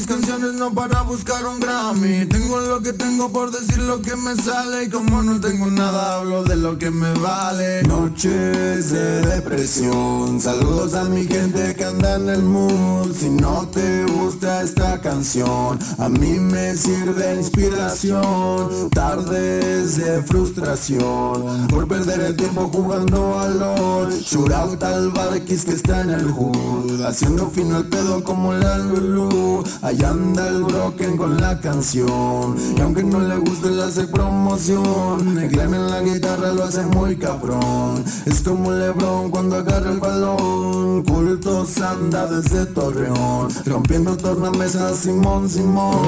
mis 0.00 0.06
canciones 0.06 0.54
no 0.54 0.72
para 0.72 1.02
buscar 1.02 1.44
un 1.44 1.60
Grammy. 1.60 2.24
Tengo 2.24 2.58
lo 2.60 2.80
que 2.80 2.94
tengo 2.94 3.30
por 3.30 3.50
decir 3.50 3.78
lo 3.82 4.00
que 4.00 4.16
me 4.16 4.34
sale. 4.34 4.84
Y 4.84 4.88
como 4.88 5.22
no 5.22 5.38
tengo 5.40 5.70
nada, 5.70 6.16
hablo 6.16 6.42
de 6.42 6.56
lo 6.56 6.78
que 6.78 6.90
me 6.90 7.12
vale. 7.14 7.82
Noches 7.82 8.92
de 8.92 9.20
depresión. 9.26 10.40
Saludos 10.40 10.94
a 10.94 11.04
mi 11.04 11.26
gente 11.26 11.74
que 11.74 11.84
anda 11.84 12.16
en 12.16 12.30
el 12.30 12.42
mood. 12.42 13.14
Si 13.14 13.28
no 13.28 13.68
te 13.68 14.04
gusta 14.04 14.62
esta 14.62 15.00
canción 15.00 15.78
A 15.98 16.08
mí 16.08 16.38
me 16.38 16.74
sirve 16.76 17.34
inspiración. 17.34 18.88
Tardes 18.90 19.98
de 19.98 20.22
frustración. 20.22 21.66
Por 21.68 21.86
perder 21.88 22.20
el 22.20 22.36
tiempo 22.36 22.70
jugando 22.72 23.38
a 23.38 23.48
LOL. 23.48 24.12
Shoot 24.12 24.52
out 24.52 24.82
al 24.82 25.10
Barquis 25.10 25.66
que 25.66 25.72
está 25.72 26.00
en 26.00 26.10
el 26.10 26.30
hood. 26.30 27.02
Haciendo 27.02 27.50
fino 27.50 27.76
el 27.76 27.88
pedo 27.88 28.24
como 28.24 28.54
la 28.54 28.78
Lulu 28.78 29.62
Allá 29.90 30.10
anda 30.10 30.46
el 30.46 30.62
Broken 30.62 31.16
con 31.16 31.40
la 31.40 31.58
canción. 31.58 32.54
Y 32.76 32.80
aunque 32.80 33.02
no 33.02 33.18
le 33.18 33.38
guste 33.38 33.70
le 33.70 33.82
hace 33.82 34.06
promoción. 34.06 35.36
El 35.36 35.58
en 35.58 35.90
la 35.90 36.00
guitarra 36.00 36.52
lo 36.52 36.62
hace 36.62 36.82
muy 36.82 37.16
cabrón. 37.16 38.04
Es 38.24 38.40
como 38.40 38.70
Lebron 38.70 39.32
cuando 39.32 39.56
agarra 39.56 39.90
el 39.90 39.98
balón. 39.98 41.02
Cultos 41.02 41.80
anda 41.80 42.26
desde 42.26 42.66
Torreón 42.66 43.48
Rompiendo 43.66 44.16
tornamesas 44.16 44.96
Simón 44.96 45.50
Simón. 45.50 45.98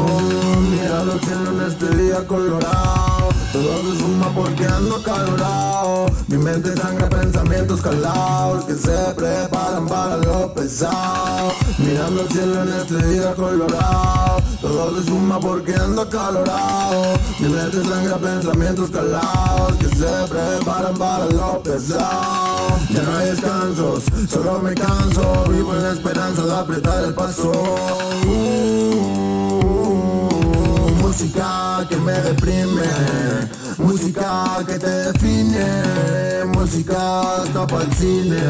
Mira 0.71 1.03
el 1.03 1.21
cielo 1.21 1.51
en 1.51 1.68
este 1.68 1.97
día 1.97 2.25
colorado 2.29 3.12
Todo 3.52 3.82
se 3.82 3.98
suma 3.98 4.32
porque 4.34 4.64
ando 4.64 5.02
calorado. 5.02 6.06
Mi 6.26 6.38
mente 6.38 6.74
sangra 6.74 7.06
pensamientos 7.10 7.82
calados 7.82 8.64
Que 8.64 8.74
se 8.74 8.96
preparan 9.14 9.86
para 9.86 10.16
lo 10.16 10.54
pesado. 10.54 11.52
Mirando 11.76 12.22
el 12.22 12.28
cielo 12.30 12.62
en 12.62 12.68
este 12.70 13.06
día 13.08 13.34
colorado. 13.34 14.42
Todo 14.62 14.96
se 14.96 15.06
suma 15.06 15.38
porque 15.38 15.74
ando 15.74 16.08
calorado 16.08 17.18
Mi 17.40 17.48
mente 17.48 17.82
sangra 17.82 18.16
pensamientos 18.16 18.90
calados 18.90 19.76
Que 19.76 19.88
se 19.88 20.28
preparan 20.30 20.94
para 20.96 21.26
lo 21.26 21.62
pesado. 21.62 22.78
Ya 22.88 23.02
no 23.02 23.18
hay 23.18 23.26
descansos, 23.32 24.04
solo 24.30 24.60
me 24.60 24.72
canso. 24.72 25.44
Vivo 25.50 25.74
en 25.74 25.82
la 25.82 25.92
esperanza 25.92 26.42
de 26.42 26.54
apretar 26.54 27.04
el 27.04 27.14
paso 27.14 27.52
Música 31.12 31.87
que 31.90 31.96
me 31.96 32.12
deprime, 32.12 32.88
música 33.77 34.64
que 34.66 34.79
te 34.79 34.88
define, 34.88 36.46
música 36.57 37.35
hasta 37.37 37.66
para 37.66 37.85
el 37.85 37.92
cine, 37.92 38.40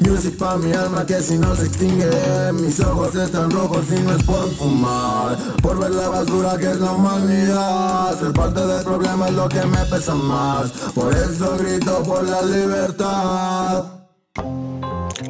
music 0.00 0.36
pa' 0.36 0.56
mi 0.56 0.72
alma 0.72 1.06
que 1.06 1.22
si 1.22 1.38
no 1.38 1.54
se 1.54 1.66
extingue, 1.66 2.10
mis 2.54 2.80
ojos 2.80 3.14
están 3.14 3.52
rojos 3.52 3.84
y 3.96 4.00
no 4.00 4.16
es 4.16 4.22
por 4.24 4.50
fumar, 4.56 5.38
por 5.62 5.78
ver 5.78 5.92
la 5.92 6.08
basura 6.08 6.58
que 6.58 6.72
es 6.72 6.80
la 6.80 6.90
humanidad, 6.90 8.18
ser 8.18 8.32
parte 8.32 8.66
del 8.66 8.82
problema 8.82 9.28
es 9.28 9.34
lo 9.34 9.48
que 9.48 9.64
me 9.64 9.84
pesa 9.88 10.16
más, 10.16 10.72
por 10.92 11.14
eso 11.14 11.56
grito 11.56 12.02
por 12.02 12.28
la 12.28 12.42
libertad. 12.42 13.84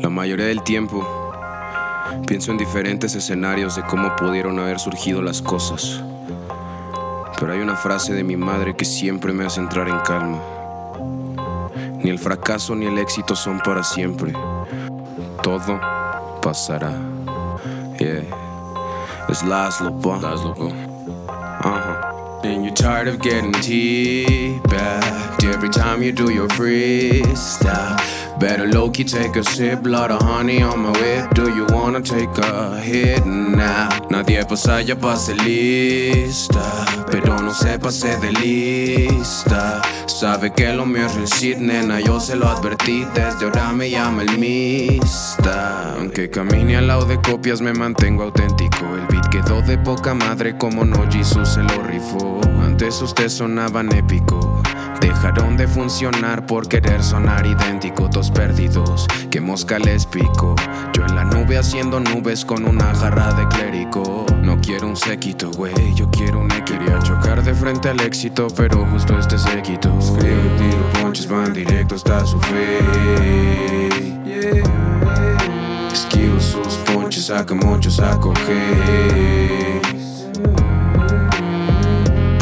La 0.00 0.08
mayoría 0.08 0.46
del 0.46 0.62
tiempo 0.62 1.06
pienso 2.26 2.50
en 2.50 2.56
diferentes 2.56 3.14
escenarios 3.14 3.76
de 3.76 3.82
cómo 3.82 4.16
pudieron 4.16 4.58
haber 4.58 4.80
surgido 4.80 5.20
las 5.20 5.42
cosas. 5.42 6.02
Pero 7.38 7.52
hay 7.52 7.60
una 7.60 7.76
frase 7.76 8.14
de 8.14 8.24
mi 8.24 8.36
madre 8.36 8.74
que 8.74 8.84
siempre 8.84 9.32
me 9.32 9.44
hace 9.44 9.60
entrar 9.60 9.88
en 9.88 9.98
calma. 10.00 10.40
Ni 12.02 12.10
el 12.10 12.18
fracaso 12.18 12.74
ni 12.74 12.86
el 12.86 12.98
éxito 12.98 13.36
son 13.36 13.60
para 13.60 13.82
siempre. 13.82 14.32
Todo 15.42 15.80
pasará. 16.42 16.92
Yeah. 17.98 18.22
It's 19.28 19.42
Laszlo, 19.42 19.92
pa. 20.00 20.18
Laszlo, 20.18 20.54
pa. 20.54 20.64
Uh-huh. 21.68 22.42
And 22.44 22.64
you're 22.64 22.74
tired 22.74 23.08
of 23.08 23.20
getting 23.20 23.52
tea 23.52 24.60
back 24.68 25.42
every 25.42 25.68
time 25.68 26.02
you 26.02 26.12
do 26.12 26.30
your 26.32 26.48
freestyle. 26.48 28.25
Better 28.38 28.66
low 28.66 28.90
key 28.90 29.04
take 29.04 29.34
a 29.36 29.42
sip, 29.42 29.86
lot 29.86 30.10
of 30.10 30.20
honey 30.20 30.62
on 30.62 30.80
my 30.80 30.90
whip. 30.92 31.34
Do 31.34 31.54
you 31.54 31.66
wanna 31.70 32.02
take 32.02 32.36
a 32.36 32.78
hit 32.78 33.24
now? 33.24 33.88
Nadie 34.10 34.44
pasa 34.46 34.82
ya 34.82 34.94
pase 34.94 35.34
lista, 35.34 36.60
pero 37.10 37.40
no 37.40 37.52
se 37.52 37.78
pase 37.78 38.20
de 38.20 38.30
lista. 38.32 39.80
Sabe 40.06 40.52
que 40.52 40.72
lo 40.72 40.86
mío 40.86 41.06
es 41.06 41.14
recit, 41.16 41.58
nena, 41.58 42.00
yo 42.00 42.20
se 42.20 42.36
lo 42.36 42.48
advertí 42.48 43.04
Desde 43.12 43.44
ahora 43.44 43.72
me 43.72 43.90
llama 43.90 44.22
el 44.22 44.38
mista 44.38 45.94
Aunque 45.98 46.30
camine 46.30 46.76
al 46.76 46.86
lado 46.86 47.04
de 47.04 47.20
copias 47.20 47.60
me 47.60 47.72
mantengo 47.72 48.22
auténtico. 48.22 48.86
El 48.96 49.06
beat 49.06 49.28
quedó 49.28 49.60
de 49.62 49.76
poca 49.78 50.14
madre 50.14 50.56
como 50.56 50.84
no 50.84 51.10
Jesus 51.10 51.48
se 51.48 51.62
lo 51.62 51.82
rifó. 51.82 52.40
Antes 52.62 53.02
ustedes 53.02 53.34
sonaban 53.34 53.92
épico. 53.92 54.62
Dejaron 55.00 55.56
de 55.56 55.66
funcionar 55.66 56.46
por 56.46 56.68
querer 56.68 57.02
sonar 57.02 57.44
idéntico. 57.44 58.08
Dos 58.08 58.30
perdidos, 58.30 59.06
que 59.30 59.40
mosca 59.40 59.78
les 59.78 60.06
pico 60.06 60.54
Yo 60.92 61.04
en 61.04 61.16
la 61.16 61.24
nube 61.24 61.58
haciendo 61.58 62.00
nubes 62.00 62.44
con 62.44 62.64
una 62.64 62.94
jarra 62.94 63.32
de 63.34 63.46
clérigo 63.48 64.26
No 64.46 64.56
quiero 64.60 64.86
un 64.86 64.96
séquito, 64.96 65.50
güey, 65.50 65.74
yo 65.96 66.08
quiero 66.08 66.38
un 66.38 66.46
Quería 66.64 67.00
chocar 67.00 67.42
de 67.42 67.52
frente 67.52 67.88
al 67.88 68.00
éxito, 68.00 68.46
pero 68.56 68.86
justo 68.86 69.18
este 69.18 69.36
séquito 69.38 69.92
Escribo, 69.98 70.42
tiro, 70.56 71.02
ponches, 71.02 71.28
van 71.28 71.52
directo 71.52 71.96
hasta 71.96 72.24
su 72.24 72.38
fe. 72.40 72.78
Esquivo 75.92 76.40
sus 76.40 76.74
ponches, 76.86 77.26
saca 77.26 77.54
muchos 77.54 77.98
a 77.98 78.16
coger 78.20 79.75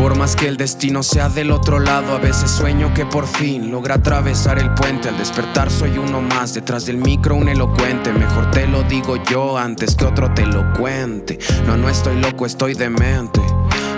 por 0.05 0.19
más 0.19 0.37
que 0.37 0.49
el 0.49 0.59
destino 0.59 1.03
sea 1.03 1.31
del 1.31 1.51
otro 1.51 1.79
lado, 1.79 2.15
a 2.15 2.19
veces 2.19 2.51
sueño 2.51 2.93
que 2.93 3.07
por 3.07 3.27
fin 3.27 3.71
logra 3.71 3.95
atravesar 3.95 4.59
el 4.59 4.75
puente. 4.75 5.09
Al 5.09 5.17
despertar 5.17 5.71
soy 5.71 5.97
uno 5.97 6.21
más, 6.21 6.53
detrás 6.53 6.85
del 6.85 6.99
micro 6.99 7.35
un 7.37 7.49
elocuente. 7.49 8.13
Mejor 8.13 8.51
te 8.51 8.67
lo 8.67 8.83
digo 8.83 9.17
yo 9.25 9.57
antes 9.57 9.95
que 9.95 10.05
otro 10.05 10.31
te 10.35 10.45
lo 10.45 10.75
cuente. 10.75 11.39
No, 11.67 11.79
no 11.79 11.89
estoy 11.89 12.21
loco, 12.21 12.45
estoy 12.45 12.75
demente. 12.75 13.41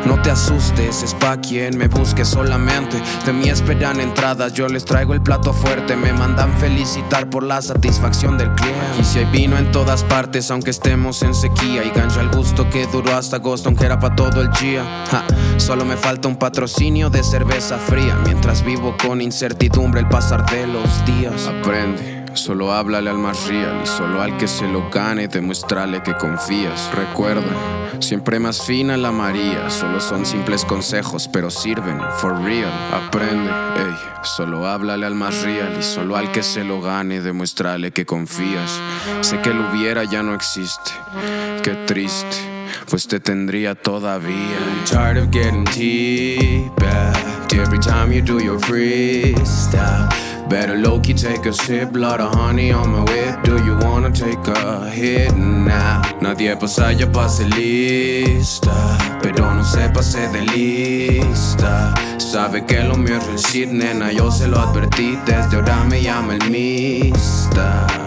No 0.06 0.22
te 0.22 0.30
asustes, 0.30 1.02
es 1.02 1.14
pa' 1.14 1.40
quien 1.40 1.76
me 1.76 1.88
busque 1.88 2.24
solamente. 2.24 3.02
De 3.24 3.32
mí 3.32 3.48
esperan 3.48 3.98
entradas, 3.98 4.52
yo 4.52 4.68
les 4.68 4.84
traigo 4.84 5.14
el 5.14 5.20
plato 5.20 5.52
fuerte. 5.52 5.96
Me 5.96 6.12
mandan 6.12 6.52
felicitar 6.58 7.28
por 7.28 7.42
la 7.42 7.60
satisfacción 7.60 8.38
del 8.38 8.54
cliente. 8.54 9.00
Y 9.00 9.04
si 9.04 9.18
hay 9.18 9.24
vino 9.26 9.58
en 9.58 9.72
todas 9.72 10.04
partes, 10.04 10.50
aunque 10.52 10.70
estemos 10.70 11.22
en 11.24 11.34
sequía. 11.34 11.82
Y 11.82 11.90
gancho 11.90 12.20
al 12.20 12.30
gusto 12.30 12.70
que 12.70 12.86
duró 12.86 13.16
hasta 13.16 13.36
agosto, 13.36 13.68
aunque 13.68 13.86
era 13.86 13.98
pa' 13.98 14.14
todo 14.14 14.40
el 14.40 14.50
día. 14.52 14.84
Solo 15.56 15.84
me 15.84 15.96
falta 15.96 16.28
un 16.28 16.36
patrocinio 16.36 17.10
de 17.10 17.24
cerveza 17.24 17.76
fría. 17.76 18.16
Mientras 18.24 18.64
vivo 18.64 18.96
con 18.96 19.20
incertidumbre 19.20 20.00
el 20.00 20.08
pasar 20.08 20.48
de 20.48 20.68
los 20.68 21.04
días. 21.04 21.48
Aprende. 21.48 22.15
Solo 22.36 22.72
háblale 22.72 23.08
al 23.08 23.18
más 23.18 23.48
real 23.48 23.80
y 23.82 23.86
solo 23.86 24.20
al 24.20 24.36
que 24.36 24.46
se 24.46 24.68
lo 24.68 24.90
gane 24.90 25.26
demuéstrale 25.26 26.02
que 26.02 26.14
confías. 26.16 26.90
Recuerda, 26.94 27.50
siempre 27.98 28.38
más 28.38 28.62
fina 28.62 28.98
la 28.98 29.10
María. 29.10 29.70
Solo 29.70 30.00
son 30.00 30.26
simples 30.26 30.64
consejos, 30.64 31.28
pero 31.32 31.50
sirven 31.50 31.98
for 32.18 32.38
real. 32.42 32.70
Aprende, 32.92 33.50
ey, 33.50 33.96
solo 34.22 34.66
háblale 34.66 35.06
al 35.06 35.14
más 35.14 35.42
real 35.42 35.76
y 35.80 35.82
solo 35.82 36.14
al 36.16 36.30
que 36.30 36.42
se 36.42 36.62
lo 36.62 36.82
gane 36.82 37.22
demuéstrale 37.22 37.90
que 37.90 38.04
confías. 38.04 38.80
Sé 39.22 39.40
que 39.40 39.50
el 39.50 39.60
hubiera 39.60 40.04
ya 40.04 40.22
no 40.22 40.34
existe. 40.34 40.90
Qué 41.62 41.74
triste. 41.86 42.36
Pues 42.90 43.08
te 43.08 43.18
tendría 43.18 43.74
todavía. 43.74 44.58
I'm 44.58 44.84
tired 44.84 45.16
of 45.16 45.30
getting 45.30 45.64
teabagged 45.64 47.54
every 47.54 47.78
time 47.78 48.12
you 48.12 48.20
do 48.20 48.38
your 48.38 48.60
freestyle. 48.60 50.35
Better 50.48 50.76
low 50.76 51.00
key 51.00 51.12
take 51.14 51.44
a 51.46 51.52
sip, 51.52 51.96
lot 51.96 52.20
of 52.20 52.32
honey 52.32 52.70
on 52.70 52.90
my 52.90 53.02
whip. 53.02 53.42
Do 53.42 53.64
you 53.64 53.76
wanna 53.78 54.12
take 54.12 54.46
a 54.46 54.88
hit 54.88 55.36
now? 55.36 56.02
Nadie 56.20 56.54
pasa, 56.56 56.92
ya 56.92 57.06
pase 57.06 57.44
lista. 57.44 58.72
Pero 59.22 59.52
no 59.54 59.64
se 59.64 59.88
pase 59.88 60.28
de 60.28 60.42
lista. 60.42 61.92
Sabe 62.18 62.64
que 62.64 62.84
lo 62.84 62.96
mío 62.96 63.16
es 63.16 63.26
recit, 63.26 63.70
nena. 63.70 64.12
Yo 64.12 64.30
se 64.30 64.46
lo 64.46 64.60
advertí. 64.60 65.18
Desde 65.26 65.56
ahora 65.56 65.82
me 65.84 66.00
llama 66.00 66.34
el 66.34 66.50
mista. 66.50 68.05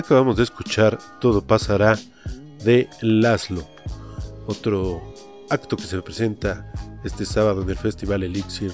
Acabamos 0.00 0.36
de 0.36 0.44
escuchar 0.44 0.98
Todo 1.20 1.42
pasará 1.42 1.98
de 2.64 2.88
Laszlo, 3.02 3.68
otro 4.46 5.02
acto 5.50 5.76
que 5.76 5.82
se 5.82 6.00
presenta 6.00 6.72
este 7.04 7.26
sábado 7.26 7.62
en 7.62 7.68
el 7.68 7.76
Festival 7.76 8.22
Elixir 8.22 8.72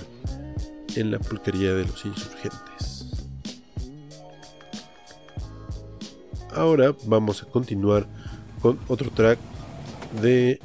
en 0.94 1.10
la 1.10 1.18
pulquería 1.18 1.74
de 1.74 1.84
los 1.84 2.04
insurgentes. 2.04 3.26
Ahora 6.54 6.94
vamos 7.06 7.42
a 7.42 7.46
continuar 7.46 8.06
con 8.62 8.78
otro 8.86 9.10
track 9.10 9.40
de 10.22 10.60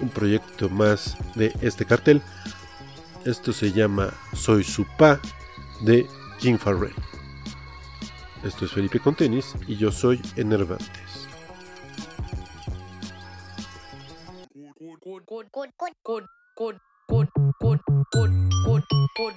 un 0.00 0.08
proyecto 0.08 0.70
más 0.70 1.16
de 1.34 1.52
este 1.60 1.84
cartel. 1.84 2.22
Esto 3.26 3.52
se 3.52 3.70
llama 3.70 4.14
Soy 4.32 4.64
su 4.64 4.86
pa 4.96 5.20
de 5.84 6.06
King 6.40 6.56
Farrell. 6.56 7.13
Esto 8.44 8.66
es 8.66 8.72
Felipe 8.72 9.00
con 9.00 9.14
tenis 9.14 9.54
y 9.66 9.76
yo 9.76 9.90
soy 9.90 10.20
Enervantes. 10.36 11.28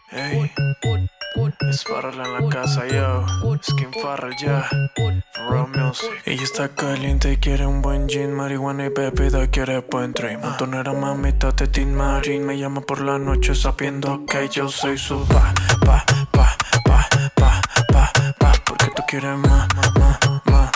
Hey, 0.10 0.52
es 1.70 1.84
Farrell 1.84 2.20
en 2.20 2.34
la 2.34 2.50
casa, 2.50 2.86
yo. 2.88 3.26
Skin 3.64 3.94
Farrell, 4.02 4.36
ya. 4.42 4.68
Raw 5.50 5.68
Music. 5.68 6.10
Ella 6.26 6.44
está 6.44 6.70
caliente 6.76 7.32
y 7.32 7.38
quiere 7.38 7.66
un 7.66 7.82
buen 7.82 8.10
gin, 8.10 8.34
marihuana 8.34 8.88
y 8.88 8.90
bebida, 8.90 9.48
quiere 9.48 9.80
buen 9.80 10.12
drink. 10.12 10.42
Montonera 10.42 10.92
mamita 10.92 11.54
de 11.54 11.68
Tin 11.68 11.96
Marine, 11.96 12.44
me 12.44 12.58
llama 12.58 12.82
por 12.82 13.00
la 13.00 13.18
noche 13.18 13.56
sabiendo 13.56 14.26
que 14.26 14.50
yo 14.50 14.68
soy 14.68 14.98
su 14.98 15.26
pa, 15.28 15.54
pa, 15.86 16.04
pa, 16.32 16.58
pa, 16.84 17.08
pa, 17.36 17.62
pa, 17.88 18.12
pa. 18.28 18.48
Tú 19.08 19.12
quieres 19.12 19.38
más, 19.38 19.68
más, 19.76 19.92
más, 19.96 20.20
más, 20.46 20.72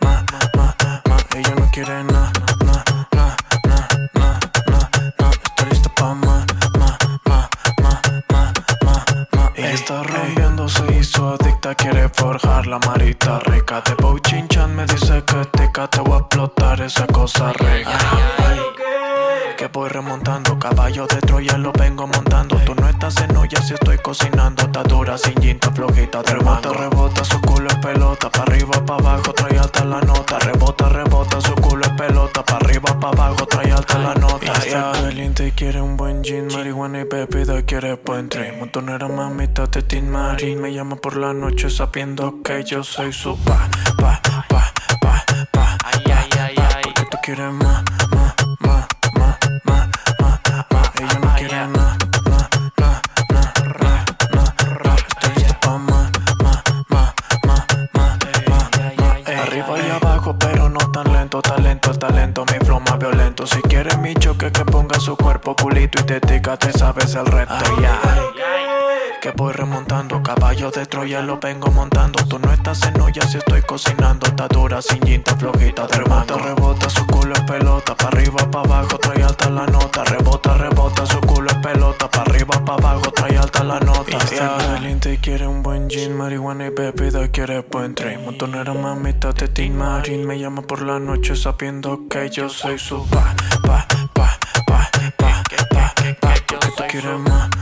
más, 0.00 0.24
más, 0.56 0.74
más. 1.08 1.24
Ella 1.36 1.54
no 1.56 1.70
quiere 1.70 2.04
nada, 2.04 2.32
nada, 2.64 2.84
nada, 3.12 3.36
nada, 3.64 3.88
nada, 4.14 4.90
nada. 5.18 5.30
Está 5.30 5.64
lista 5.68 5.88
pa' 5.94 6.14
más, 6.14 6.46
más, 6.78 6.98
más, 7.24 7.48
más, 7.82 8.00
más, 8.30 8.52
más, 8.84 9.04
más. 9.32 9.50
Ella 9.54 9.72
está 9.72 10.02
rompiendo, 10.02 10.68
se 10.68 10.94
hizo 10.94 11.36
adicta, 11.40 11.74
quiere 11.74 12.08
forjar 12.10 12.66
la 12.66 12.78
marita 12.78 13.40
rica. 13.40 13.80
De 13.80 13.94
Bow 13.94 14.18
Chinchan 14.20 14.74
me 14.74 14.86
dice 14.86 15.24
que 15.24 15.44
tica, 15.58 15.88
te 15.88 16.00
voy 16.00 16.14
a 16.14 16.18
explotar 16.18 16.80
esa 16.80 17.06
cosa 17.06 17.52
rica. 17.54 17.98
Ay, 18.38 18.60
que 19.58 19.66
voy 19.66 19.88
remontando. 19.88 20.56
Caballo 20.56 21.06
de 21.08 21.16
Troya 21.16 21.58
lo 21.58 21.72
vengo 21.72 22.06
montando. 22.06 22.56
Tú 22.64 22.76
no 22.76 22.88
estás 22.88 23.16
en 23.20 23.36
olla 23.36 23.60
si 23.60 23.74
estoy 23.74 23.98
cocinando. 23.98 24.62
Está 24.62 24.84
dura, 24.84 25.18
sin 25.18 25.34
jinta, 25.42 25.72
flojita 25.72 26.22
de 26.22 26.34
Rebota, 26.34 26.72
rebota, 26.72 27.24
su 27.24 27.40
culo 27.40 27.68
es 27.68 27.76
pelota. 27.78 28.30
Pa' 28.30 28.42
arriba, 28.42 28.84
pa' 28.86 28.94
abajo, 28.94 29.32
trae 29.32 29.58
alta 29.58 29.84
la 29.84 30.00
nota. 30.00 30.38
Rebota, 30.38 30.88
rebota, 30.88 31.40
su 31.40 31.54
culo 31.56 31.82
es 31.84 31.92
pelota. 31.92 32.44
Pa' 32.44 32.56
arriba, 32.56 33.00
pa' 33.00 33.08
abajo, 33.08 33.46
trae 33.46 33.72
alta 33.72 33.98
la 33.98 34.14
nota. 34.14 34.52
está 34.52 34.92
caliente 34.92 35.48
y 35.48 35.50
quiere 35.50 35.80
un 35.80 35.96
buen 35.96 36.22
gin 36.22 36.46
Marihuana 36.46 37.00
y 37.00 37.04
bebida, 37.04 37.60
quiere 37.62 37.94
buen 37.94 38.30
Montonera 38.60 39.08
mamita 39.08 39.66
de 39.66 39.82
Tin 39.82 40.08
Marine 40.08 40.60
Me 40.60 40.72
llama 40.72 40.96
por 40.96 41.16
la 41.16 41.32
noche 41.32 41.68
sabiendo 41.70 42.42
que 42.44 42.62
yo 42.62 42.84
soy 42.84 43.12
su 43.12 43.36
pa, 43.38 43.68
pa, 43.96 44.20
pa, 44.22 44.44
pa, 44.48 44.72
pa, 45.00 45.24
pa, 45.50 45.78
pa 45.78 45.78
Porque 46.84 47.04
tú 47.10 47.18
quieres 47.22 47.52
más, 47.52 47.82
Si 63.48 63.62
quieres 63.62 63.96
mi 63.98 64.14
choque 64.14 64.52
que 64.52 64.62
ponga 64.66 65.00
su 65.00 65.16
cuerpo 65.16 65.56
culito 65.56 66.02
y 66.02 66.04
tetica 66.04 66.58
Te 66.58 66.70
sabes 66.70 67.14
el 67.14 67.24
reto 67.24 67.54
que 69.20 69.30
voy 69.32 69.52
remontando. 69.52 70.22
Caballo 70.22 70.70
de 70.70 70.86
Troya 70.86 71.22
lo 71.22 71.38
vengo 71.38 71.70
montando. 71.70 72.24
Tú 72.26 72.38
no 72.38 72.52
estás 72.52 72.82
en 72.84 73.00
olla 73.00 73.22
si 73.26 73.38
estoy 73.38 73.62
cocinando. 73.62 74.26
Está 74.26 74.48
dura, 74.48 74.80
sin 74.82 75.00
jinta, 75.02 75.36
flojita 75.36 75.86
de 75.86 75.98
rebota, 75.98 76.36
rebota, 76.36 76.90
su 76.90 77.06
culo 77.06 77.34
es 77.34 77.40
pelota. 77.42 77.94
Pa' 77.94 78.08
arriba, 78.08 78.50
pa' 78.50 78.60
abajo, 78.60 78.98
trae 78.98 79.22
alta 79.22 79.50
la 79.50 79.66
nota. 79.66 80.04
Rebota, 80.04 80.54
rebota, 80.54 81.06
su 81.06 81.20
culo 81.20 81.50
es 81.50 81.56
pelota. 81.56 82.10
Pa' 82.10 82.22
arriba, 82.22 82.64
pa' 82.64 82.74
abajo, 82.74 83.10
trae 83.10 83.38
alta 83.38 83.64
la 83.64 83.80
nota. 83.80 84.10
Y 84.10 84.14
está 84.14 84.56
caliente 84.58 85.14
y 85.14 85.18
quiere 85.18 85.46
un 85.46 85.62
buen 85.62 85.88
gin, 85.88 86.16
marihuana 86.16 86.66
y 86.66 86.70
bebida, 86.70 87.28
quiere 87.28 87.60
buen 87.60 87.94
train. 87.94 88.24
Montonera 88.24 88.74
mamita 88.74 89.32
de 89.32 89.48
Teen 89.48 89.76
Marin. 89.76 90.26
Me 90.26 90.38
llama 90.38 90.62
por 90.62 90.82
la 90.82 90.98
noche 90.98 91.34
sabiendo 91.36 92.08
que 92.08 92.30
yo 92.30 92.48
soy 92.48 92.78
su 92.78 93.06
pa, 93.08 93.34
pa, 93.62 93.86
pa, 94.12 94.38
pa, 94.66 94.90
pa, 95.16 95.42
pa, 95.52 95.68
pa. 95.70 95.94
Tú 96.78 96.84
quieres 96.88 97.18
más, 97.18 97.28
más, 97.28 97.48
más, 97.56 97.57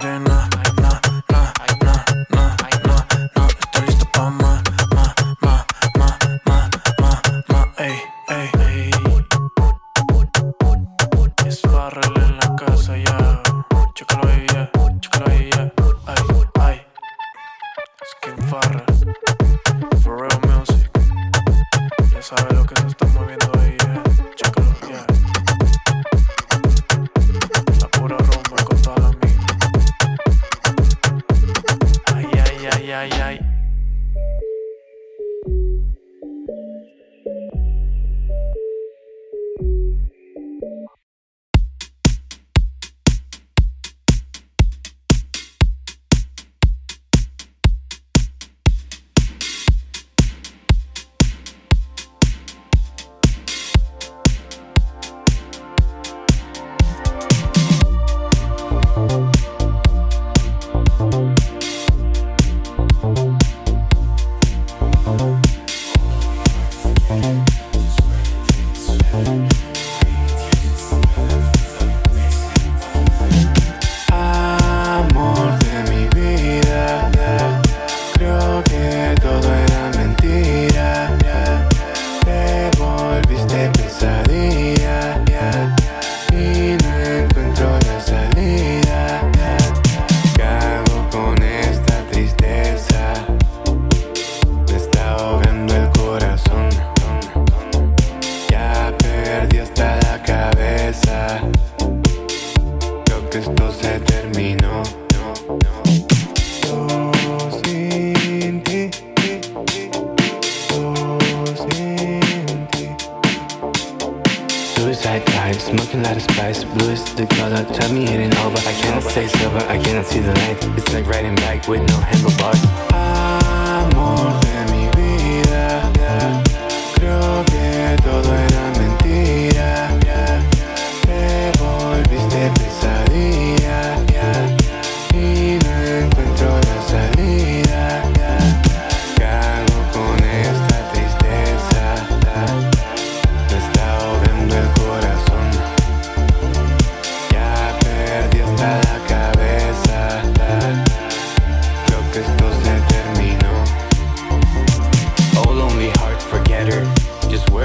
quiere 0.00 0.18
nada, 0.18 0.18
nada, 0.18 0.48
nada, 0.48 0.53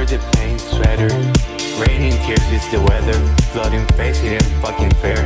the 0.09 0.17
pain 0.37 0.57
sweater. 0.57 1.07
Raining 1.85 2.13
tears, 2.25 2.41
it's 2.51 2.71
the 2.71 2.81
weather. 2.81 3.13
Flooding 3.51 3.85
face, 3.89 4.19
it 4.23 4.41
ain't 4.41 4.63
fucking 4.63 4.89
fair. 5.01 5.21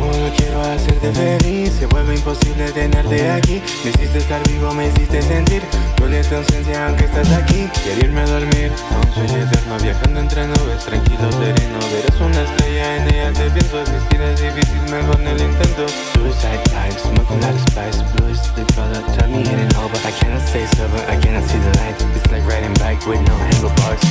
Solo 0.00 0.32
quiero 0.36 0.60
hacerte 0.60 1.12
feliz 1.12 1.72
Se 1.78 1.86
vuelve 1.86 2.16
imposible 2.16 2.70
tenerte 2.72 3.30
aquí 3.30 3.62
Me 3.84 3.90
hiciste 3.90 4.18
estar 4.18 4.42
vivo, 4.48 4.72
me 4.74 4.88
hiciste 4.88 5.22
sentir 5.22 5.62
Duele 5.96 6.22
tu 6.24 6.36
ausencia 6.36 6.86
aunque 6.86 7.04
estás 7.04 7.30
aquí 7.32 7.68
Quiero 7.82 8.00
irme 8.00 8.20
a 8.22 8.26
dormir 8.26 8.72
a 8.90 9.06
un 9.06 9.14
sueño 9.14 9.44
eterno 9.44 9.78
Viajando 9.82 10.20
entre 10.20 10.46
nubes, 10.46 10.84
tranquilo, 10.84 11.30
sereno 11.32 11.78
Verás 11.92 12.20
una 12.20 12.42
estrella, 12.42 12.96
en 12.96 13.14
ella 13.14 13.32
te 13.32 13.50
pienso 13.50 13.80
Existir 13.80 14.20
es 14.20 14.40
difícil, 14.40 14.82
mejor 14.90 15.20
en 15.20 15.28
el 15.28 15.40
intento 15.40 15.86
Suicide 16.14 16.64
time, 16.74 16.92
smoking 16.92 17.44
of 17.44 17.60
spice. 17.68 18.02
Blue 18.12 18.28
is 18.28 18.40
the 18.54 18.64
color, 18.74 19.02
tell 19.16 19.28
me 19.28 19.42
it 19.42 19.48
ain't 19.48 19.76
over. 19.78 19.96
I 20.06 20.10
cannot 20.12 20.42
say 20.42 20.66
silver, 20.66 20.98
I 21.08 21.16
cannot 21.20 21.44
see 21.48 21.58
the 21.58 21.72
light. 21.78 21.96
It's 22.16 22.30
like 22.30 22.44
riding 22.46 22.74
bike 22.74 23.06
with 23.06 23.20
no 23.26 23.34
handlebars. 23.36 24.02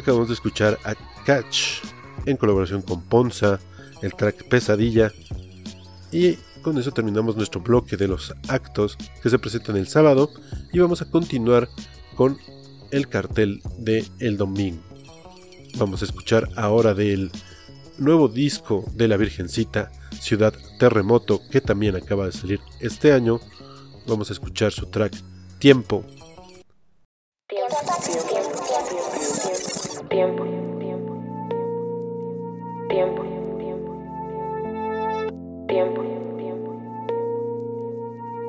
Acabamos 0.00 0.28
de 0.28 0.34
escuchar 0.34 0.78
a 0.84 0.94
Catch 1.26 1.82
en 2.24 2.38
colaboración 2.38 2.80
con 2.80 3.02
Ponza, 3.02 3.60
el 4.00 4.14
track 4.14 4.48
Pesadilla. 4.48 5.12
Y 6.10 6.36
con 6.62 6.78
eso 6.78 6.90
terminamos 6.90 7.36
nuestro 7.36 7.60
bloque 7.60 7.98
de 7.98 8.08
los 8.08 8.34
actos 8.48 8.96
que 9.22 9.28
se 9.28 9.38
presentan 9.38 9.76
el 9.76 9.88
sábado. 9.88 10.30
Y 10.72 10.78
vamos 10.78 11.02
a 11.02 11.10
continuar 11.10 11.68
con 12.16 12.38
el 12.90 13.08
cartel 13.10 13.60
de 13.76 14.06
El 14.20 14.38
Domingo. 14.38 14.82
Vamos 15.76 16.00
a 16.00 16.06
escuchar 16.06 16.48
ahora 16.56 16.94
del 16.94 17.30
nuevo 17.98 18.28
disco 18.28 18.86
de 18.94 19.06
la 19.06 19.18
Virgencita, 19.18 19.92
Ciudad 20.18 20.54
Terremoto, 20.78 21.42
que 21.50 21.60
también 21.60 21.94
acaba 21.94 22.24
de 22.24 22.32
salir 22.32 22.60
este 22.80 23.12
año. 23.12 23.38
Vamos 24.06 24.30
a 24.30 24.32
escuchar 24.32 24.72
su 24.72 24.86
track 24.86 25.14
Tiempo 25.58 26.06
tiempo, 30.10 30.42
tiempo, 30.44 30.78
tiempo, 30.80 31.22
tiempo, 32.88 33.22
tiempo, 35.68 36.02
tiempo, 36.36 36.72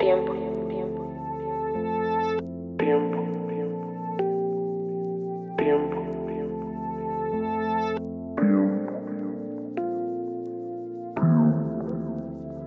tiempo, 0.00 0.32
tiempo, 0.32 0.32
tiempo, 2.78 3.14
tiempo, 3.18 3.82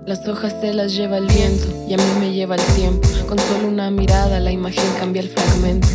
Las 0.05 0.25
hojas 0.29 0.55
se 0.61 0.73
las 0.73 0.95
lleva 0.95 1.17
el 1.17 1.25
viento 1.27 1.67
y 1.89 1.95
a 1.95 1.97
mí 1.97 2.03
me 2.19 2.31
lleva 2.31 2.55
el 2.55 2.61
tiempo. 2.75 3.05
Con 3.27 3.39
solo 3.39 3.67
una 3.67 3.91
mirada 3.91 4.39
la 4.39 4.51
imagen 4.51 4.85
cambia 4.97 5.21
el 5.21 5.27
fragmento. 5.27 5.87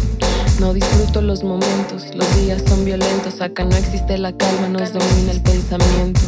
No 0.60 0.74
disfruto 0.74 1.22
los 1.22 1.42
momentos, 1.42 2.14
los 2.14 2.36
días 2.36 2.62
son 2.68 2.84
violentos, 2.84 3.40
acá 3.40 3.64
no 3.64 3.74
existe 3.76 4.18
la 4.18 4.30
calma, 4.36 4.68
nos 4.68 4.92
domina 4.92 5.32
el 5.32 5.40
pensamiento. 5.40 6.20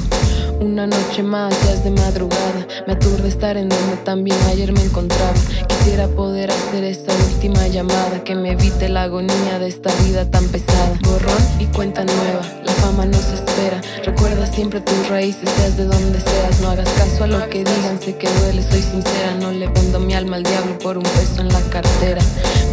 Una 0.63 0.87
noche 0.87 1.25
más, 1.25 1.53
ya 1.67 1.73
es 1.73 1.83
de 1.83 1.91
madrugada. 1.91 2.69
Me 2.87 2.93
aturde 2.93 3.27
estar 3.27 3.57
en 3.57 3.69
donde 3.69 3.97
también 4.05 4.39
ayer 4.49 4.73
me 4.73 4.81
encontraba. 4.81 5.35
Quisiera 5.67 6.07
poder 6.07 6.53
hacer 6.53 6.85
esa 6.85 7.13
última 7.33 7.67
llamada 7.67 8.23
que 8.23 8.37
me 8.37 8.53
evite 8.53 8.89
la 8.89 9.03
agonía 9.03 9.59
de 9.59 9.67
esta 9.67 9.93
vida 10.05 10.25
tan 10.31 10.47
pesada. 10.47 10.97
Borrón 11.03 11.43
y 11.59 11.65
cuenta 11.67 12.05
nueva, 12.05 12.43
la 12.63 12.73
fama 12.75 13.07
nos 13.07 13.25
espera. 13.33 13.81
Recuerda 14.05 14.47
siempre 14.47 14.81
tus 14.81 15.09
raíces, 15.09 15.51
seas 15.51 15.77
de 15.77 15.85
donde 15.87 16.21
seas. 16.21 16.61
No 16.61 16.71
hagas 16.71 16.89
caso 16.91 17.25
a 17.25 17.27
lo 17.27 17.49
que 17.49 17.65
digan, 17.65 18.01
sé 18.01 18.17
que 18.17 18.29
duele, 18.41 18.63
soy 18.63 18.83
sincera. 18.83 19.35
No 19.41 19.51
le 19.51 19.67
vendo 19.67 19.99
mi 19.99 20.15
alma 20.15 20.37
al 20.37 20.45
diablo 20.45 20.79
por 20.79 20.97
un 20.97 21.03
peso 21.03 21.41
en 21.41 21.49
la 21.49 21.61
cartera. 21.71 22.23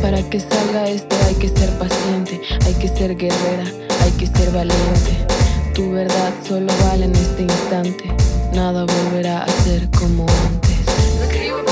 Para 0.04 0.22
que 0.30 0.40
salga 0.40 0.88
esto 0.88 1.16
hay 1.26 1.36
que 1.36 1.50
ser 1.50 1.72
paciente, 1.80 2.40
hay 2.68 2.74
que 2.76 2.88
ser 2.88 3.18
guerrera, 3.18 3.66
hay 4.04 4.12
que 4.12 4.28
ser 4.28 4.52
valiente. 4.52 5.39
Tu 5.80 5.90
verdad 5.92 6.34
solo 6.46 6.74
vale 6.84 7.06
en 7.06 7.16
este 7.16 7.44
instante. 7.44 8.04
Nada 8.54 8.86
volverá 8.86 9.44
a 9.44 9.48
ser 9.64 9.90
como 9.92 10.26
antes. 10.28 11.69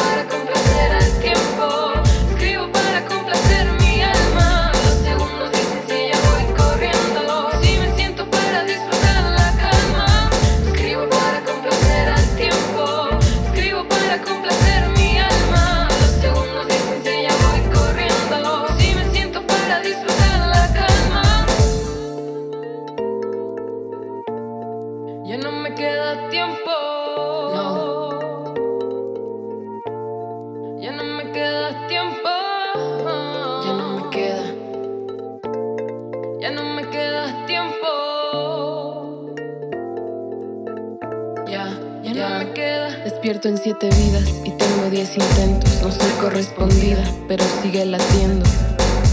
despierto 43.38 43.50
en 43.50 43.58
siete 43.58 43.90
vidas 43.90 44.30
y 44.46 44.52
tengo 44.52 44.90
diez 44.90 45.16
intentos. 45.16 45.82
No 45.84 45.92
soy 45.92 46.10
correspondida, 46.20 47.04
pero 47.28 47.44
sigue 47.62 47.86
latiendo. 47.86 48.46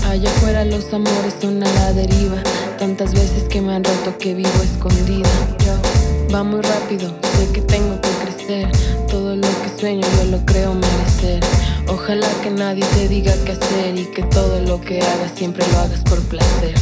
Allá 0.08 0.30
afuera 0.30 0.64
los 0.64 0.92
amores 0.94 1.34
son 1.40 1.62
a 1.62 1.66
la 1.66 1.92
deriva. 1.92 2.36
Tantas 2.78 3.12
veces 3.12 3.44
que 3.50 3.60
me 3.60 3.74
han 3.74 3.84
roto 3.84 4.16
que 4.18 4.34
vivo 4.34 4.62
escondida. 4.62 5.28
Yo 5.64 6.34
va 6.34 6.42
muy 6.42 6.62
rápido, 6.62 7.14
sé 7.36 7.52
que 7.52 7.60
tengo 7.60 8.00
que 8.00 8.10
crecer. 8.24 8.70
Todo 9.08 9.36
lo 9.36 9.48
que 9.62 9.80
sueño 9.80 10.06
yo 10.16 10.30
lo 10.30 10.44
creo 10.46 10.72
merecer. 10.72 11.40
Ojalá 11.88 12.28
que 12.42 12.50
nadie 12.50 12.84
te 12.94 13.08
diga 13.08 13.34
qué 13.44 13.52
hacer 13.52 13.98
y 13.98 14.06
que 14.06 14.22
todo 14.22 14.60
lo 14.60 14.80
que 14.80 15.02
hagas 15.02 15.32
siempre 15.34 15.64
lo 15.72 15.80
hagas 15.80 16.00
por 16.00 16.20
placer. 16.22 16.74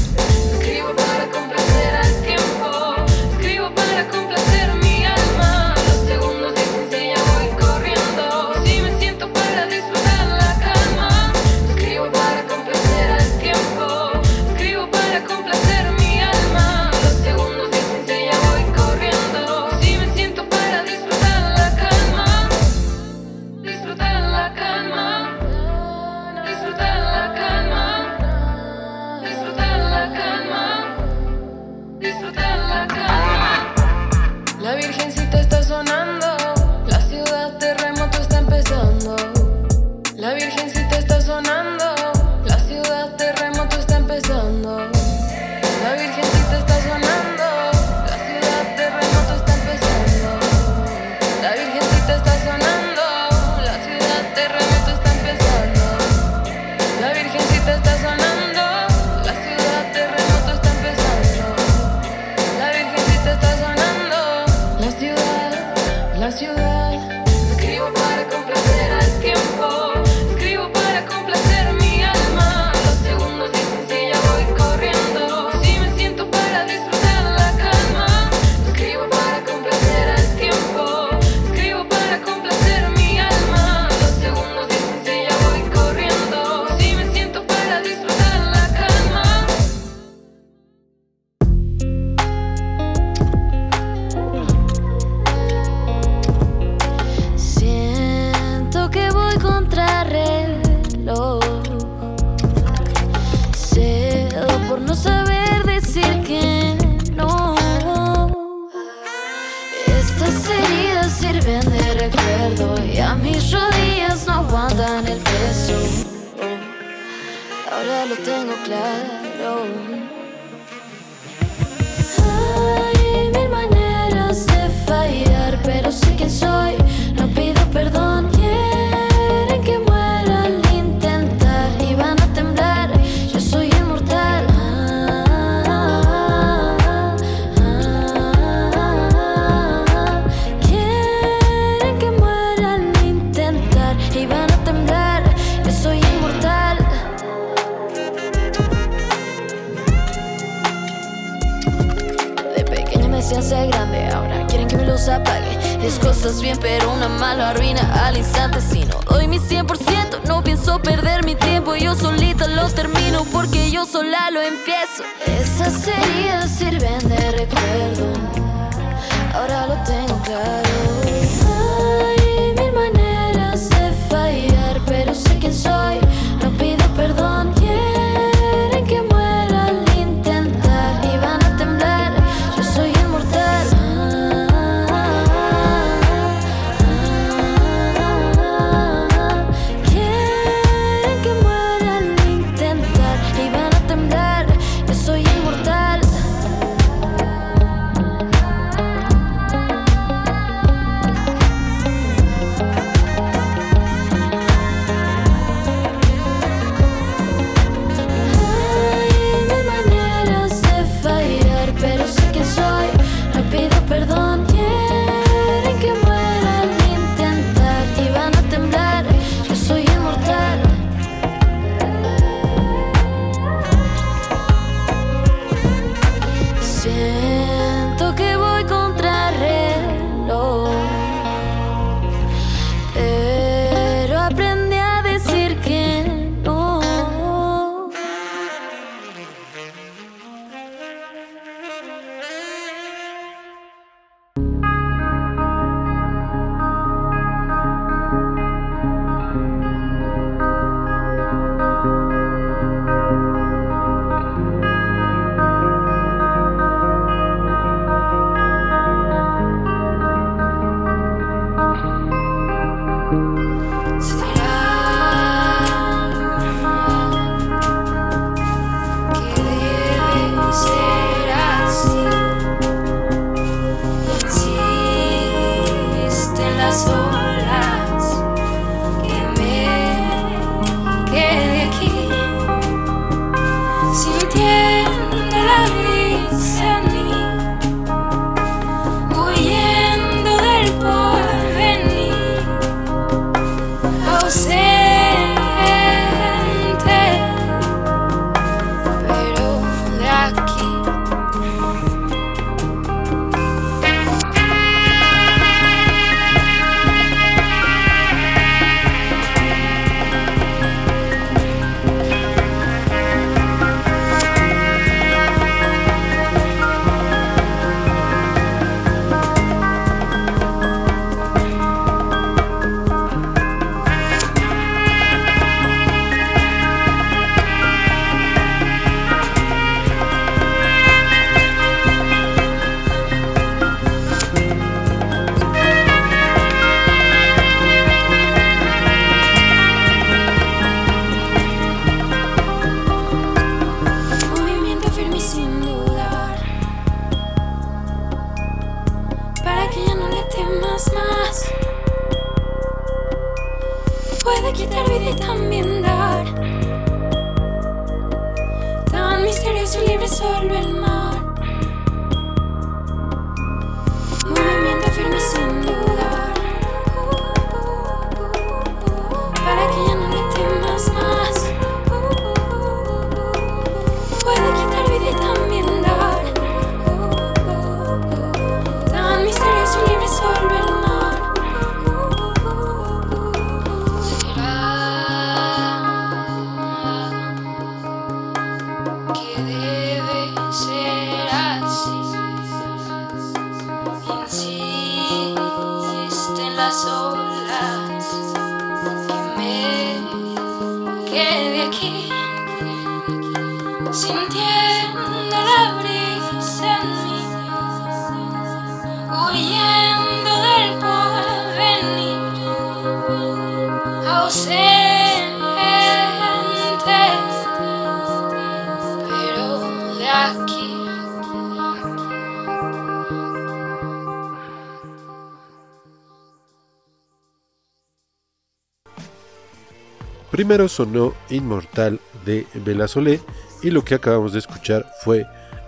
Primero 430.53 430.69
sonó 430.69 431.15
Inmortal 431.31 431.99
de 432.27 432.47
Bela 432.53 432.87
Solé 432.87 433.23
y 433.63 433.71
lo 433.71 433.87
que 433.87 433.95
acabamos 433.95 434.35
de 434.35 434.39
escuchar 434.39 434.85
fue 435.03 435.27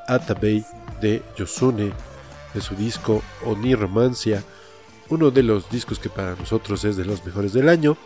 Atabey 0.09 0.63
de 1.01 1.23
Yosune 1.39 1.91
de 2.53 2.61
su 2.61 2.75
disco 2.75 3.23
Oni 3.47 3.75
Romancia, 3.75 4.45
uno 5.09 5.31
de 5.31 5.43
los 5.43 5.71
discos 5.71 5.99
que 5.99 6.11
para 6.11 6.37
nosotros 6.37 6.85
es 6.85 6.99
de 6.99 7.07
los 7.07 7.25
mejores 7.25 7.55
del 7.55 7.71
año. 7.71 7.97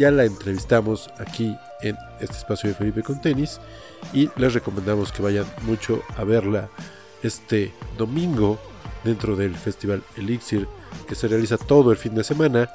Ya 0.00 0.10
la 0.10 0.24
entrevistamos 0.24 1.10
aquí 1.20 1.56
en 1.80 1.96
este 2.18 2.38
espacio 2.38 2.70
de 2.70 2.74
Felipe 2.74 3.04
con 3.04 3.20
tenis 3.20 3.60
y 4.12 4.28
les 4.34 4.52
recomendamos 4.52 5.12
que 5.12 5.22
vayan 5.22 5.46
mucho 5.62 6.02
a 6.16 6.24
verla 6.24 6.68
este 7.22 7.72
domingo 7.96 8.58
dentro 9.04 9.36
del 9.36 9.54
Festival 9.54 10.02
Elixir 10.16 10.66
que 11.06 11.14
se 11.14 11.28
realiza 11.28 11.56
todo 11.56 11.92
el 11.92 11.98
fin 11.98 12.16
de 12.16 12.24
semana 12.24 12.68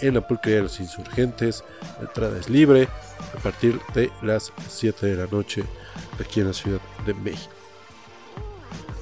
en 0.00 0.14
la 0.14 0.26
pulquería 0.26 0.56
de 0.56 0.62
los 0.64 0.80
insurgentes. 0.80 1.64
La 2.00 2.08
entrada 2.08 2.38
es 2.38 2.48
libre 2.48 2.88
a 3.36 3.42
partir 3.42 3.80
de 3.94 4.10
las 4.22 4.52
7 4.68 5.06
de 5.06 5.16
la 5.16 5.26
noche 5.26 5.64
aquí 6.20 6.40
en 6.40 6.48
la 6.48 6.52
Ciudad 6.52 6.80
de 7.06 7.14
México. 7.14 7.52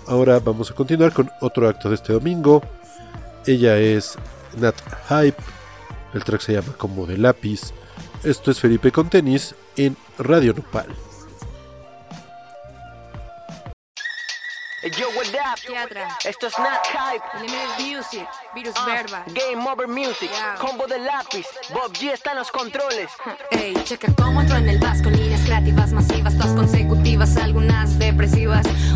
Ahora 0.07 0.41
vamos 0.41 0.71
a 0.71 0.75
continuar 0.75 1.13
con 1.13 1.31
otro 1.41 1.69
acto 1.69 1.89
de 1.89 1.95
este 1.95 2.13
domingo. 2.13 2.63
Ella 3.47 3.79
es 3.79 4.19
Nat 4.59 4.75
Hype. 5.09 5.41
El 6.13 6.25
track 6.25 6.41
se 6.41 6.55
llama 6.55 6.73
Como 6.77 7.07
de 7.07 7.17
lápiz. 7.17 7.73
Esto 8.25 8.51
es 8.51 8.59
Felipe 8.59 8.91
con 8.91 9.09
tenis 9.09 9.55
en 9.77 9.97
Radio 10.19 10.53
Nopal. 10.53 10.89
Yo, 14.83 15.09
what 15.11 15.29
up? 15.35 15.59
Esto 16.25 16.47
es 16.47 16.59
Nat 16.59 16.87
Hype. 16.87 17.23
Music, 17.79 18.27
Virus 18.55 18.73
Ah, 18.77 18.87
Verba. 18.87 19.25
Game 19.27 19.69
Over 19.69 19.87
Music, 19.87 20.31
combo 20.59 20.87
de 20.87 20.99
lápiz. 20.99 21.47
Bob 21.69 21.93
G 21.93 22.13
está 22.13 22.31
en 22.33 22.39
los 22.39 22.51
controles. 22.51 23.11
Ey, 23.51 23.75
checa 23.85 24.11
cómo 24.17 24.41
entro 24.41 24.57
en 24.57 24.71
el 24.71 24.79
vas 24.79 25.03
con 25.03 25.13
líneas 25.13 25.43
creativas 25.43 25.93
masivas, 25.93 26.35
todas 26.35 26.55
consecutivas, 26.55 27.37
algunas 27.37 27.90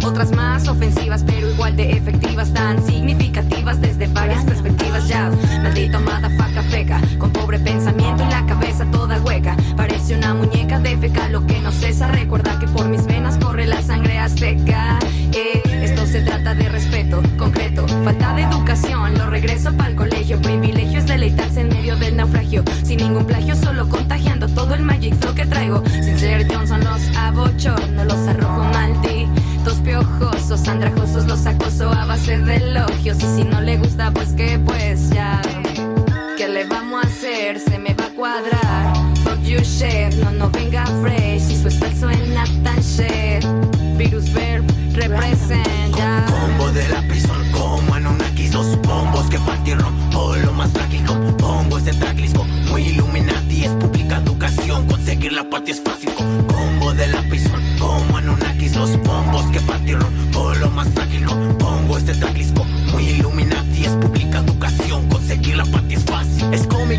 otras 0.05 0.33
más 0.33 0.69
ofensivas, 0.69 1.25
pero 1.27 1.49
igual 1.49 1.75
de 1.77 1.93
efectivas, 1.93 2.53
tan 2.53 2.85
significativas 2.85 3.81
desde 3.81 4.07
varias 4.09 4.45
perspectivas. 4.45 5.09
Ya, 5.09 5.31
maldito 5.63 5.99
madafaca 6.01 6.63
feca, 6.65 7.01
con 7.19 7.31
pobre 7.31 7.59
pensamiento 7.59 8.23
y 8.23 8.31
la 8.31 8.45
cabeza 8.45 8.85
toda 8.93 9.19
hueca. 9.23 9.57
Parece 9.79 10.15
una 10.15 10.35
muñeca 10.35 10.79
de 10.79 10.99
feca, 10.99 11.31
lo 11.31 11.47
que 11.47 11.59
no 11.61 11.73
cesa. 11.73 12.09
Recuerda 12.09 12.59
que 12.59 12.67
por 12.69 12.87
mis 12.89 13.07
venas 13.07 13.39
corre 13.39 13.67
la 13.67 13.81
sangre 13.81 14.19
azteca. 14.19 14.99
Eh, 15.33 15.63
esto 15.83 16.05
se 16.05 16.21
trata 16.21 16.55
de 16.55 16.69
respeto 16.69 17.23
concreto, 17.39 17.89
falta 18.05 18.35
de 18.35 18.43
educación. 18.43 19.17
Lo 19.17 19.31
regreso 19.31 19.73
para 19.73 19.85
colegio, 19.97 20.41
privilegio 20.43 20.99
es 20.99 21.07
deleitarse 21.07 21.63
en 21.63 21.69
medio 21.69 21.97
del 21.97 22.17
naufragio, 22.17 22.63
sin 22.83 22.99
ningún 22.99 23.25
plagio, 23.25 23.57
solo 23.57 23.89
contagiando 23.89 24.49
todo 24.49 24.75
el 24.75 24.83
magic 24.83 25.15
flow 25.17 25.35
que 25.35 25.47
traigo. 25.47 25.83
Sin 25.87 26.19
ser 26.19 26.47
Johnson, 26.53 26.85
los 26.85 27.17
abochorno, 27.17 28.05
los 28.05 28.29
arrojo 28.29 28.65
malditos 29.65 29.79
piojosos, 29.81 30.69
andrajosos, 30.69 31.27
los 31.27 31.47
acoso 31.47 31.91
a 31.91 32.05
base 32.05 32.39
de 32.39 32.57
elogios. 32.57 33.19
Y 33.19 33.37
si 33.37 33.45
no 33.45 33.61
le 33.61 33.79
gusta, 33.79 34.11
pues 34.11 34.33
que 34.33 34.59
pues 34.59 35.11
ya. 35.11 35.41
¿Qué 36.37 36.49
le 36.49 36.65
vamos 36.67 37.05
a 37.05 37.07
hacer? 37.07 37.59
Se 37.61 37.79
me 37.79 37.95
va 37.95 38.07
a 38.07 38.11
cuadrar. 38.11 38.95
Fuck 39.25 39.41
you 39.43 39.61
shit, 39.61 40.15
no, 40.23 40.31
no 40.33 40.51
venga 40.51 40.85
fresh. 41.03 41.43
Si 41.43 41.57
su 41.57 41.71
style 41.71 41.97
suena 41.97 42.45
tan 42.63 42.79
shit. 42.81 43.45
Virus 43.97 44.33
verb, 44.33 44.65
represent 44.95 45.97
ya. 45.97 46.27
Combo 46.29 46.71
de 46.73 46.89
lápiz 46.89 47.23
son 47.23 47.51
como 47.53 47.95
Anunnakis 47.95 48.53
Los 48.53 48.77
bombos 48.83 49.31
que 49.31 49.39
partieron 49.39 49.95
por 50.11 50.37
lo 50.39 50.53
más 50.53 50.73
trágico 50.73 51.15
Pongo 51.39 51.79
este 51.79 51.93
tracklisco 51.93 52.45
muy 52.69 52.89
Illuminati 52.89 53.67
Es 53.67 53.71
pública 53.71 54.17
educación, 54.17 54.85
conseguir 54.89 55.33
la 55.33 55.49
patria 55.49 55.75
es 55.75 55.81
fácil 55.81 56.11
Combo 56.15 56.93
de 56.93 57.07
lápiz 57.07 57.45
son 57.45 57.63
como 57.79 58.17
Anunnakis 58.17 58.54
Los 58.75 59.01
bombos 59.03 59.45
que 59.53 59.61
partieron 59.61 60.13
por 60.33 60.57
lo 60.59 60.69
más 60.71 60.93
trágico 60.95 61.35
Pongo 61.59 61.97
este 61.97 62.15
tracklisco 62.15 62.54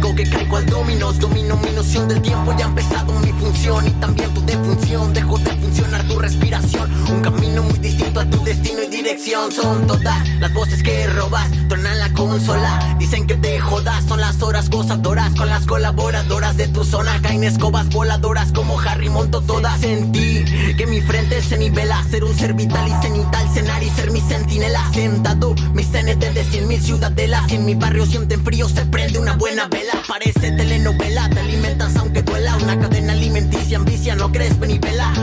que 0.02 0.30
caigo 0.30 0.58
al 0.58 0.66
dominos 0.66 1.20
Domino 1.20 1.56
mi 1.58 1.72
noción 1.72 2.08
del 2.08 2.22
tiempo, 2.22 2.54
ya 2.58 2.66
ha 2.66 2.68
empezado 2.68 3.14
mi 3.20 3.32
función. 3.32 3.88
Y 3.88 3.92
también 3.92 4.34
tu 4.34 4.42
defunción, 4.46 5.14
dejo 5.14 5.38
de 5.38 5.52
funcionar 5.52 6.04
tu 6.08 6.20
respiración. 6.20 6.92
Un 7.10 7.22
camino 7.22 7.64
muy 7.64 7.80
distinto 7.80 8.20
a 8.20 8.26
tu 8.26 8.44
destino 8.44 8.84
y 8.84 8.88
dirección. 8.88 9.52
Son 9.52 9.88
todas 9.88 10.28
las 10.40 10.54
voces 10.54 10.84
que 10.84 11.08
robas, 11.08 11.50
tronan 11.70 11.98
la 12.00 12.12
consola. 12.14 12.96
Dicen 13.00 13.26
que 13.26 13.36
te 13.36 13.60
jodas, 13.60 14.04
son 14.06 14.20
las 14.20 14.42
horas 14.42 14.70
gozadoras. 14.70 15.34
Con 15.36 15.50
las 15.50 15.66
colaboradoras 15.66 16.58
de 16.58 16.68
tu 16.68 16.84
zona 16.84 17.22
Caen 17.22 17.44
escobas 17.44 17.90
voladoras 17.90 18.52
como 18.52 18.80
Harry 18.80 19.10
monto 19.10 19.42
todas 19.42 19.82
en 19.84 20.12
ti. 20.12 20.44
Que 20.78 20.88
mi 20.88 21.00
frente 21.02 21.42
se 21.42 21.58
nivela, 21.58 22.04
ser 22.10 22.26
un 22.26 22.36
ser 22.38 22.54
vital 22.54 22.88
y 22.88 23.02
cenital 23.02 23.50
Cenar 23.54 23.82
y 23.82 23.90
ser 23.90 24.12
mi 24.12 24.20
sentinela 24.20 24.92
Sentado, 24.94 25.56
mis 25.74 25.88
CNT 25.88 26.34
de 26.34 26.44
cien 26.44 26.68
mil 26.68 26.82
ciudadelas 26.82 27.50
en 27.52 27.66
mi 27.66 27.76
barrio 27.76 28.06
sienten 28.06 28.44
frío, 28.44 28.68
se 28.68 28.86
prende 28.86 29.20
una 29.20 29.36
buena 29.36 29.68
vela 29.68 29.85
Parece 30.08 30.52
telenovela, 30.52 31.30
te 31.30 31.40
alimentas 31.40 31.96
aunque 31.98 32.22
duela 32.22 32.56
Una 32.58 32.80
cadena 32.80 33.14
alimenticia, 33.14 33.78
ambicia, 33.78 34.16
no 34.16 34.32
crees, 34.32 34.58
ven 34.60 34.72
y 34.72 34.80
vela 34.80 35.14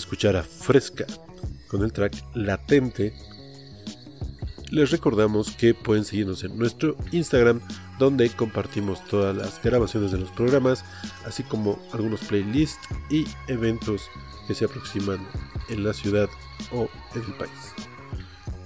escuchar 0.00 0.36
a 0.36 0.42
Fresca 0.42 1.06
con 1.68 1.82
el 1.82 1.92
track 1.92 2.14
Latente. 2.34 3.14
Les 4.70 4.90
recordamos 4.90 5.50
que 5.52 5.74
pueden 5.74 6.04
seguirnos 6.04 6.42
en 6.44 6.58
nuestro 6.58 6.96
Instagram 7.12 7.60
donde 7.98 8.28
compartimos 8.30 9.04
todas 9.06 9.36
las 9.36 9.62
grabaciones 9.62 10.10
de 10.10 10.18
los 10.18 10.30
programas, 10.30 10.84
así 11.26 11.42
como 11.42 11.78
algunos 11.92 12.20
playlists 12.20 12.88
y 13.10 13.26
eventos 13.46 14.02
que 14.48 14.54
se 14.54 14.64
aproximan 14.64 15.26
en 15.68 15.84
la 15.84 15.92
ciudad 15.92 16.28
o 16.72 16.88
en 17.14 17.24
el 17.24 17.34
país. 17.34 17.74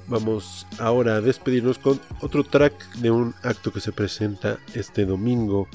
Vamos 0.07 0.67
ahora 0.79 1.17
a 1.17 1.21
despedirnos 1.21 1.79
con 1.79 2.01
otro 2.21 2.45
track 2.45 2.75
de 2.97 3.11
un 3.11 3.35
acto 3.43 3.73
que 3.73 3.81
se 3.81 3.93
presenta 3.93 4.59
este 4.75 5.07
domingo 5.07 5.67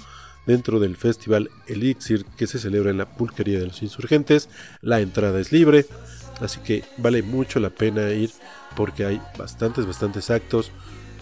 dentro 0.45 0.79
del 0.79 0.95
festival 0.95 1.49
Elixir 1.67 2.25
que 2.37 2.47
se 2.47 2.59
celebra 2.59 2.91
en 2.91 2.97
la 2.97 3.09
Pulquería 3.09 3.59
de 3.59 3.67
los 3.67 3.81
Insurgentes. 3.81 4.49
La 4.81 4.99
entrada 4.99 5.39
es 5.39 5.51
libre, 5.51 5.85
así 6.41 6.59
que 6.61 6.83
vale 6.97 7.21
mucho 7.21 7.59
la 7.59 7.69
pena 7.69 8.09
ir 8.11 8.31
porque 8.75 9.05
hay 9.05 9.21
bastantes, 9.37 9.85
bastantes 9.85 10.29
actos, 10.29 10.71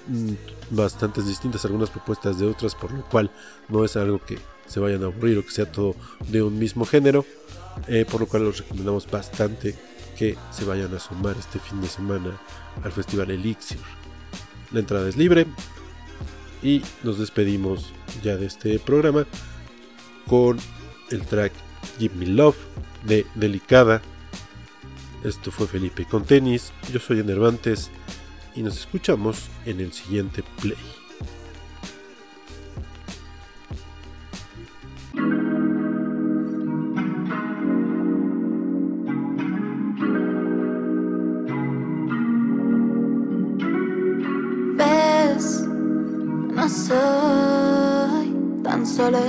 mm, 0.08 0.76
bastantes 0.76 1.28
distintas, 1.28 1.66
algunas 1.66 1.90
propuestas 1.90 2.40
de 2.40 2.46
otras, 2.46 2.76
por 2.76 2.92
lo 2.92 3.04
cual 3.06 3.32
no 3.70 3.84
es 3.84 3.96
algo 3.96 4.24
que 4.24 4.38
se 4.68 4.80
vayan 4.80 5.04
a 5.04 5.08
aburrir 5.08 5.38
o 5.38 5.46
que 5.46 5.52
sea 5.52 5.72
todo 5.72 5.96
de 6.28 6.42
un 6.42 6.58
mismo 6.60 6.86
género, 6.86 7.26
eh, 7.88 8.06
por 8.10 8.22
lo 8.22 8.28
cual 8.28 8.44
los 8.44 8.60
recomendamos 8.60 9.10
bastante 9.10 9.76
que 10.18 10.36
se 10.52 10.66
vayan 10.66 10.94
a 10.94 11.00
sumar 11.00 11.36
este 11.38 11.60
fin 11.60 11.80
de 11.80 11.88
semana 11.88 12.40
al 12.84 12.92
festival 12.92 13.32
Elixir. 13.32 13.78
La 14.72 14.80
entrada 14.80 15.08
es 15.08 15.16
libre 15.16 15.46
y 16.62 16.82
nos 17.04 17.20
despedimos 17.20 17.94
ya 18.24 18.38
de 18.38 18.46
este 18.46 18.80
programa 18.80 19.26
con 20.28 20.58
el 21.12 21.22
track 21.22 21.54
Give 22.00 22.16
Me 22.16 22.28
Love 22.28 22.58
de 23.04 23.26
Delicada. 23.36 24.02
Esto 25.24 25.52
fue 25.52 25.68
Felipe 25.68 26.06
con 26.06 26.24
tenis, 26.26 26.72
yo 26.92 27.00
soy 27.00 27.20
Enervantes 27.20 27.90
y 28.56 28.62
nos 28.62 28.78
escuchamos 28.78 29.50
en 29.66 29.80
el 29.80 29.94
siguiente 29.94 30.44
play. 30.62 30.97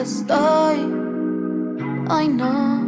Estoy. 0.00 0.76
Hoy 2.10 2.28
no, 2.28 2.80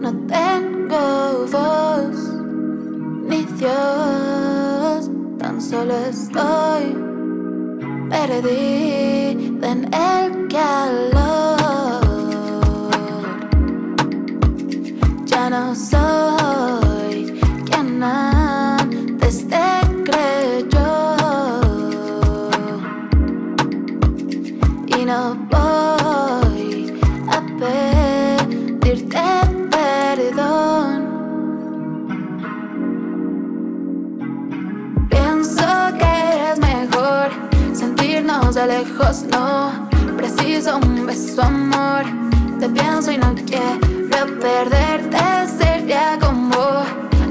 no 0.00 0.12
tengo 0.26 1.46
voz, 1.52 2.16
ni 3.28 3.44
Dios, 3.58 5.10
tan 5.38 5.60
solo 5.60 5.94
estoy. 6.08 6.96
Perdida 8.08 9.72
en 9.72 9.94
el 9.94 10.48
calor. 10.48 11.60
Ya 15.26 15.50
no 15.50 15.74
soy 15.74 16.29
sentirnos 38.50 38.54
de 38.54 38.66
lejos, 38.66 39.22
no. 39.30 39.88
Preciso 40.16 40.78
un 40.78 41.06
beso, 41.06 41.42
amor. 41.42 42.04
Te 42.58 42.68
pienso 42.68 43.10
y 43.10 43.18
no 43.18 43.34
quiero 43.46 44.38
perderte, 44.40 45.18
sería 45.58 46.18
como 46.20 46.54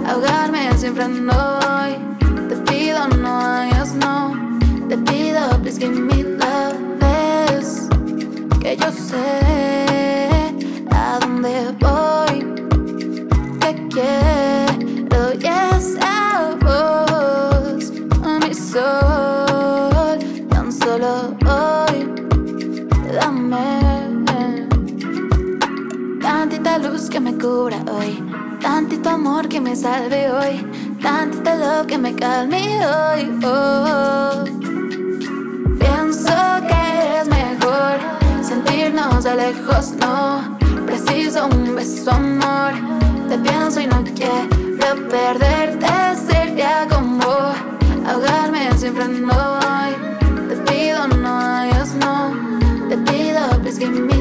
ahogarme 0.08 0.76
siempre 0.78 1.08
no 1.08 1.60
voy. 1.60 2.48
Te 2.48 2.56
pido 2.72 3.08
no 3.10 3.40
hayas 3.40 3.94
no, 3.94 4.36
te 4.88 4.98
pido 4.98 5.50
please 5.62 5.80
give 5.80 6.00
me 6.00 6.24
love, 6.24 6.76
ves 7.00 7.88
que 8.60 8.76
yo 8.76 8.92
sé 8.92 9.89
que 27.10 27.20
me 27.20 27.36
cubra 27.38 27.84
hoy, 27.92 28.24
tantito 28.62 29.10
amor 29.10 29.48
que 29.48 29.60
me 29.60 29.76
salve 29.76 30.30
hoy, 30.32 30.98
tantito 31.02 31.56
love 31.56 31.88
que 31.88 31.98
me 31.98 32.14
calme 32.16 32.80
hoy. 32.86 33.40
Oh. 33.44 34.44
Pienso 35.80 36.36
que 36.68 37.20
es 37.20 37.28
mejor 37.28 38.00
sentirnos 38.44 39.24
de 39.24 39.36
lejos, 39.36 39.94
no 40.00 40.58
preciso 40.86 41.48
un 41.48 41.76
beso, 41.76 42.12
amor. 42.12 42.74
Te 43.28 43.38
pienso 43.40 43.80
y 43.80 43.88
no 43.88 44.04
quiero 44.16 45.10
perderte, 45.10 45.88
sería 46.28 46.88
como 46.90 47.24
ahogarme 48.08 48.72
siempre 48.78 49.08
no 49.08 49.34
voy. 49.34 50.48
Te 50.48 50.56
pido 50.72 51.08
no 51.08 51.40
hayas 51.40 51.96
no, 51.96 52.34
te 52.88 52.98
pido 52.98 53.50
please 53.62 53.80
give 53.80 54.00
me 54.00 54.19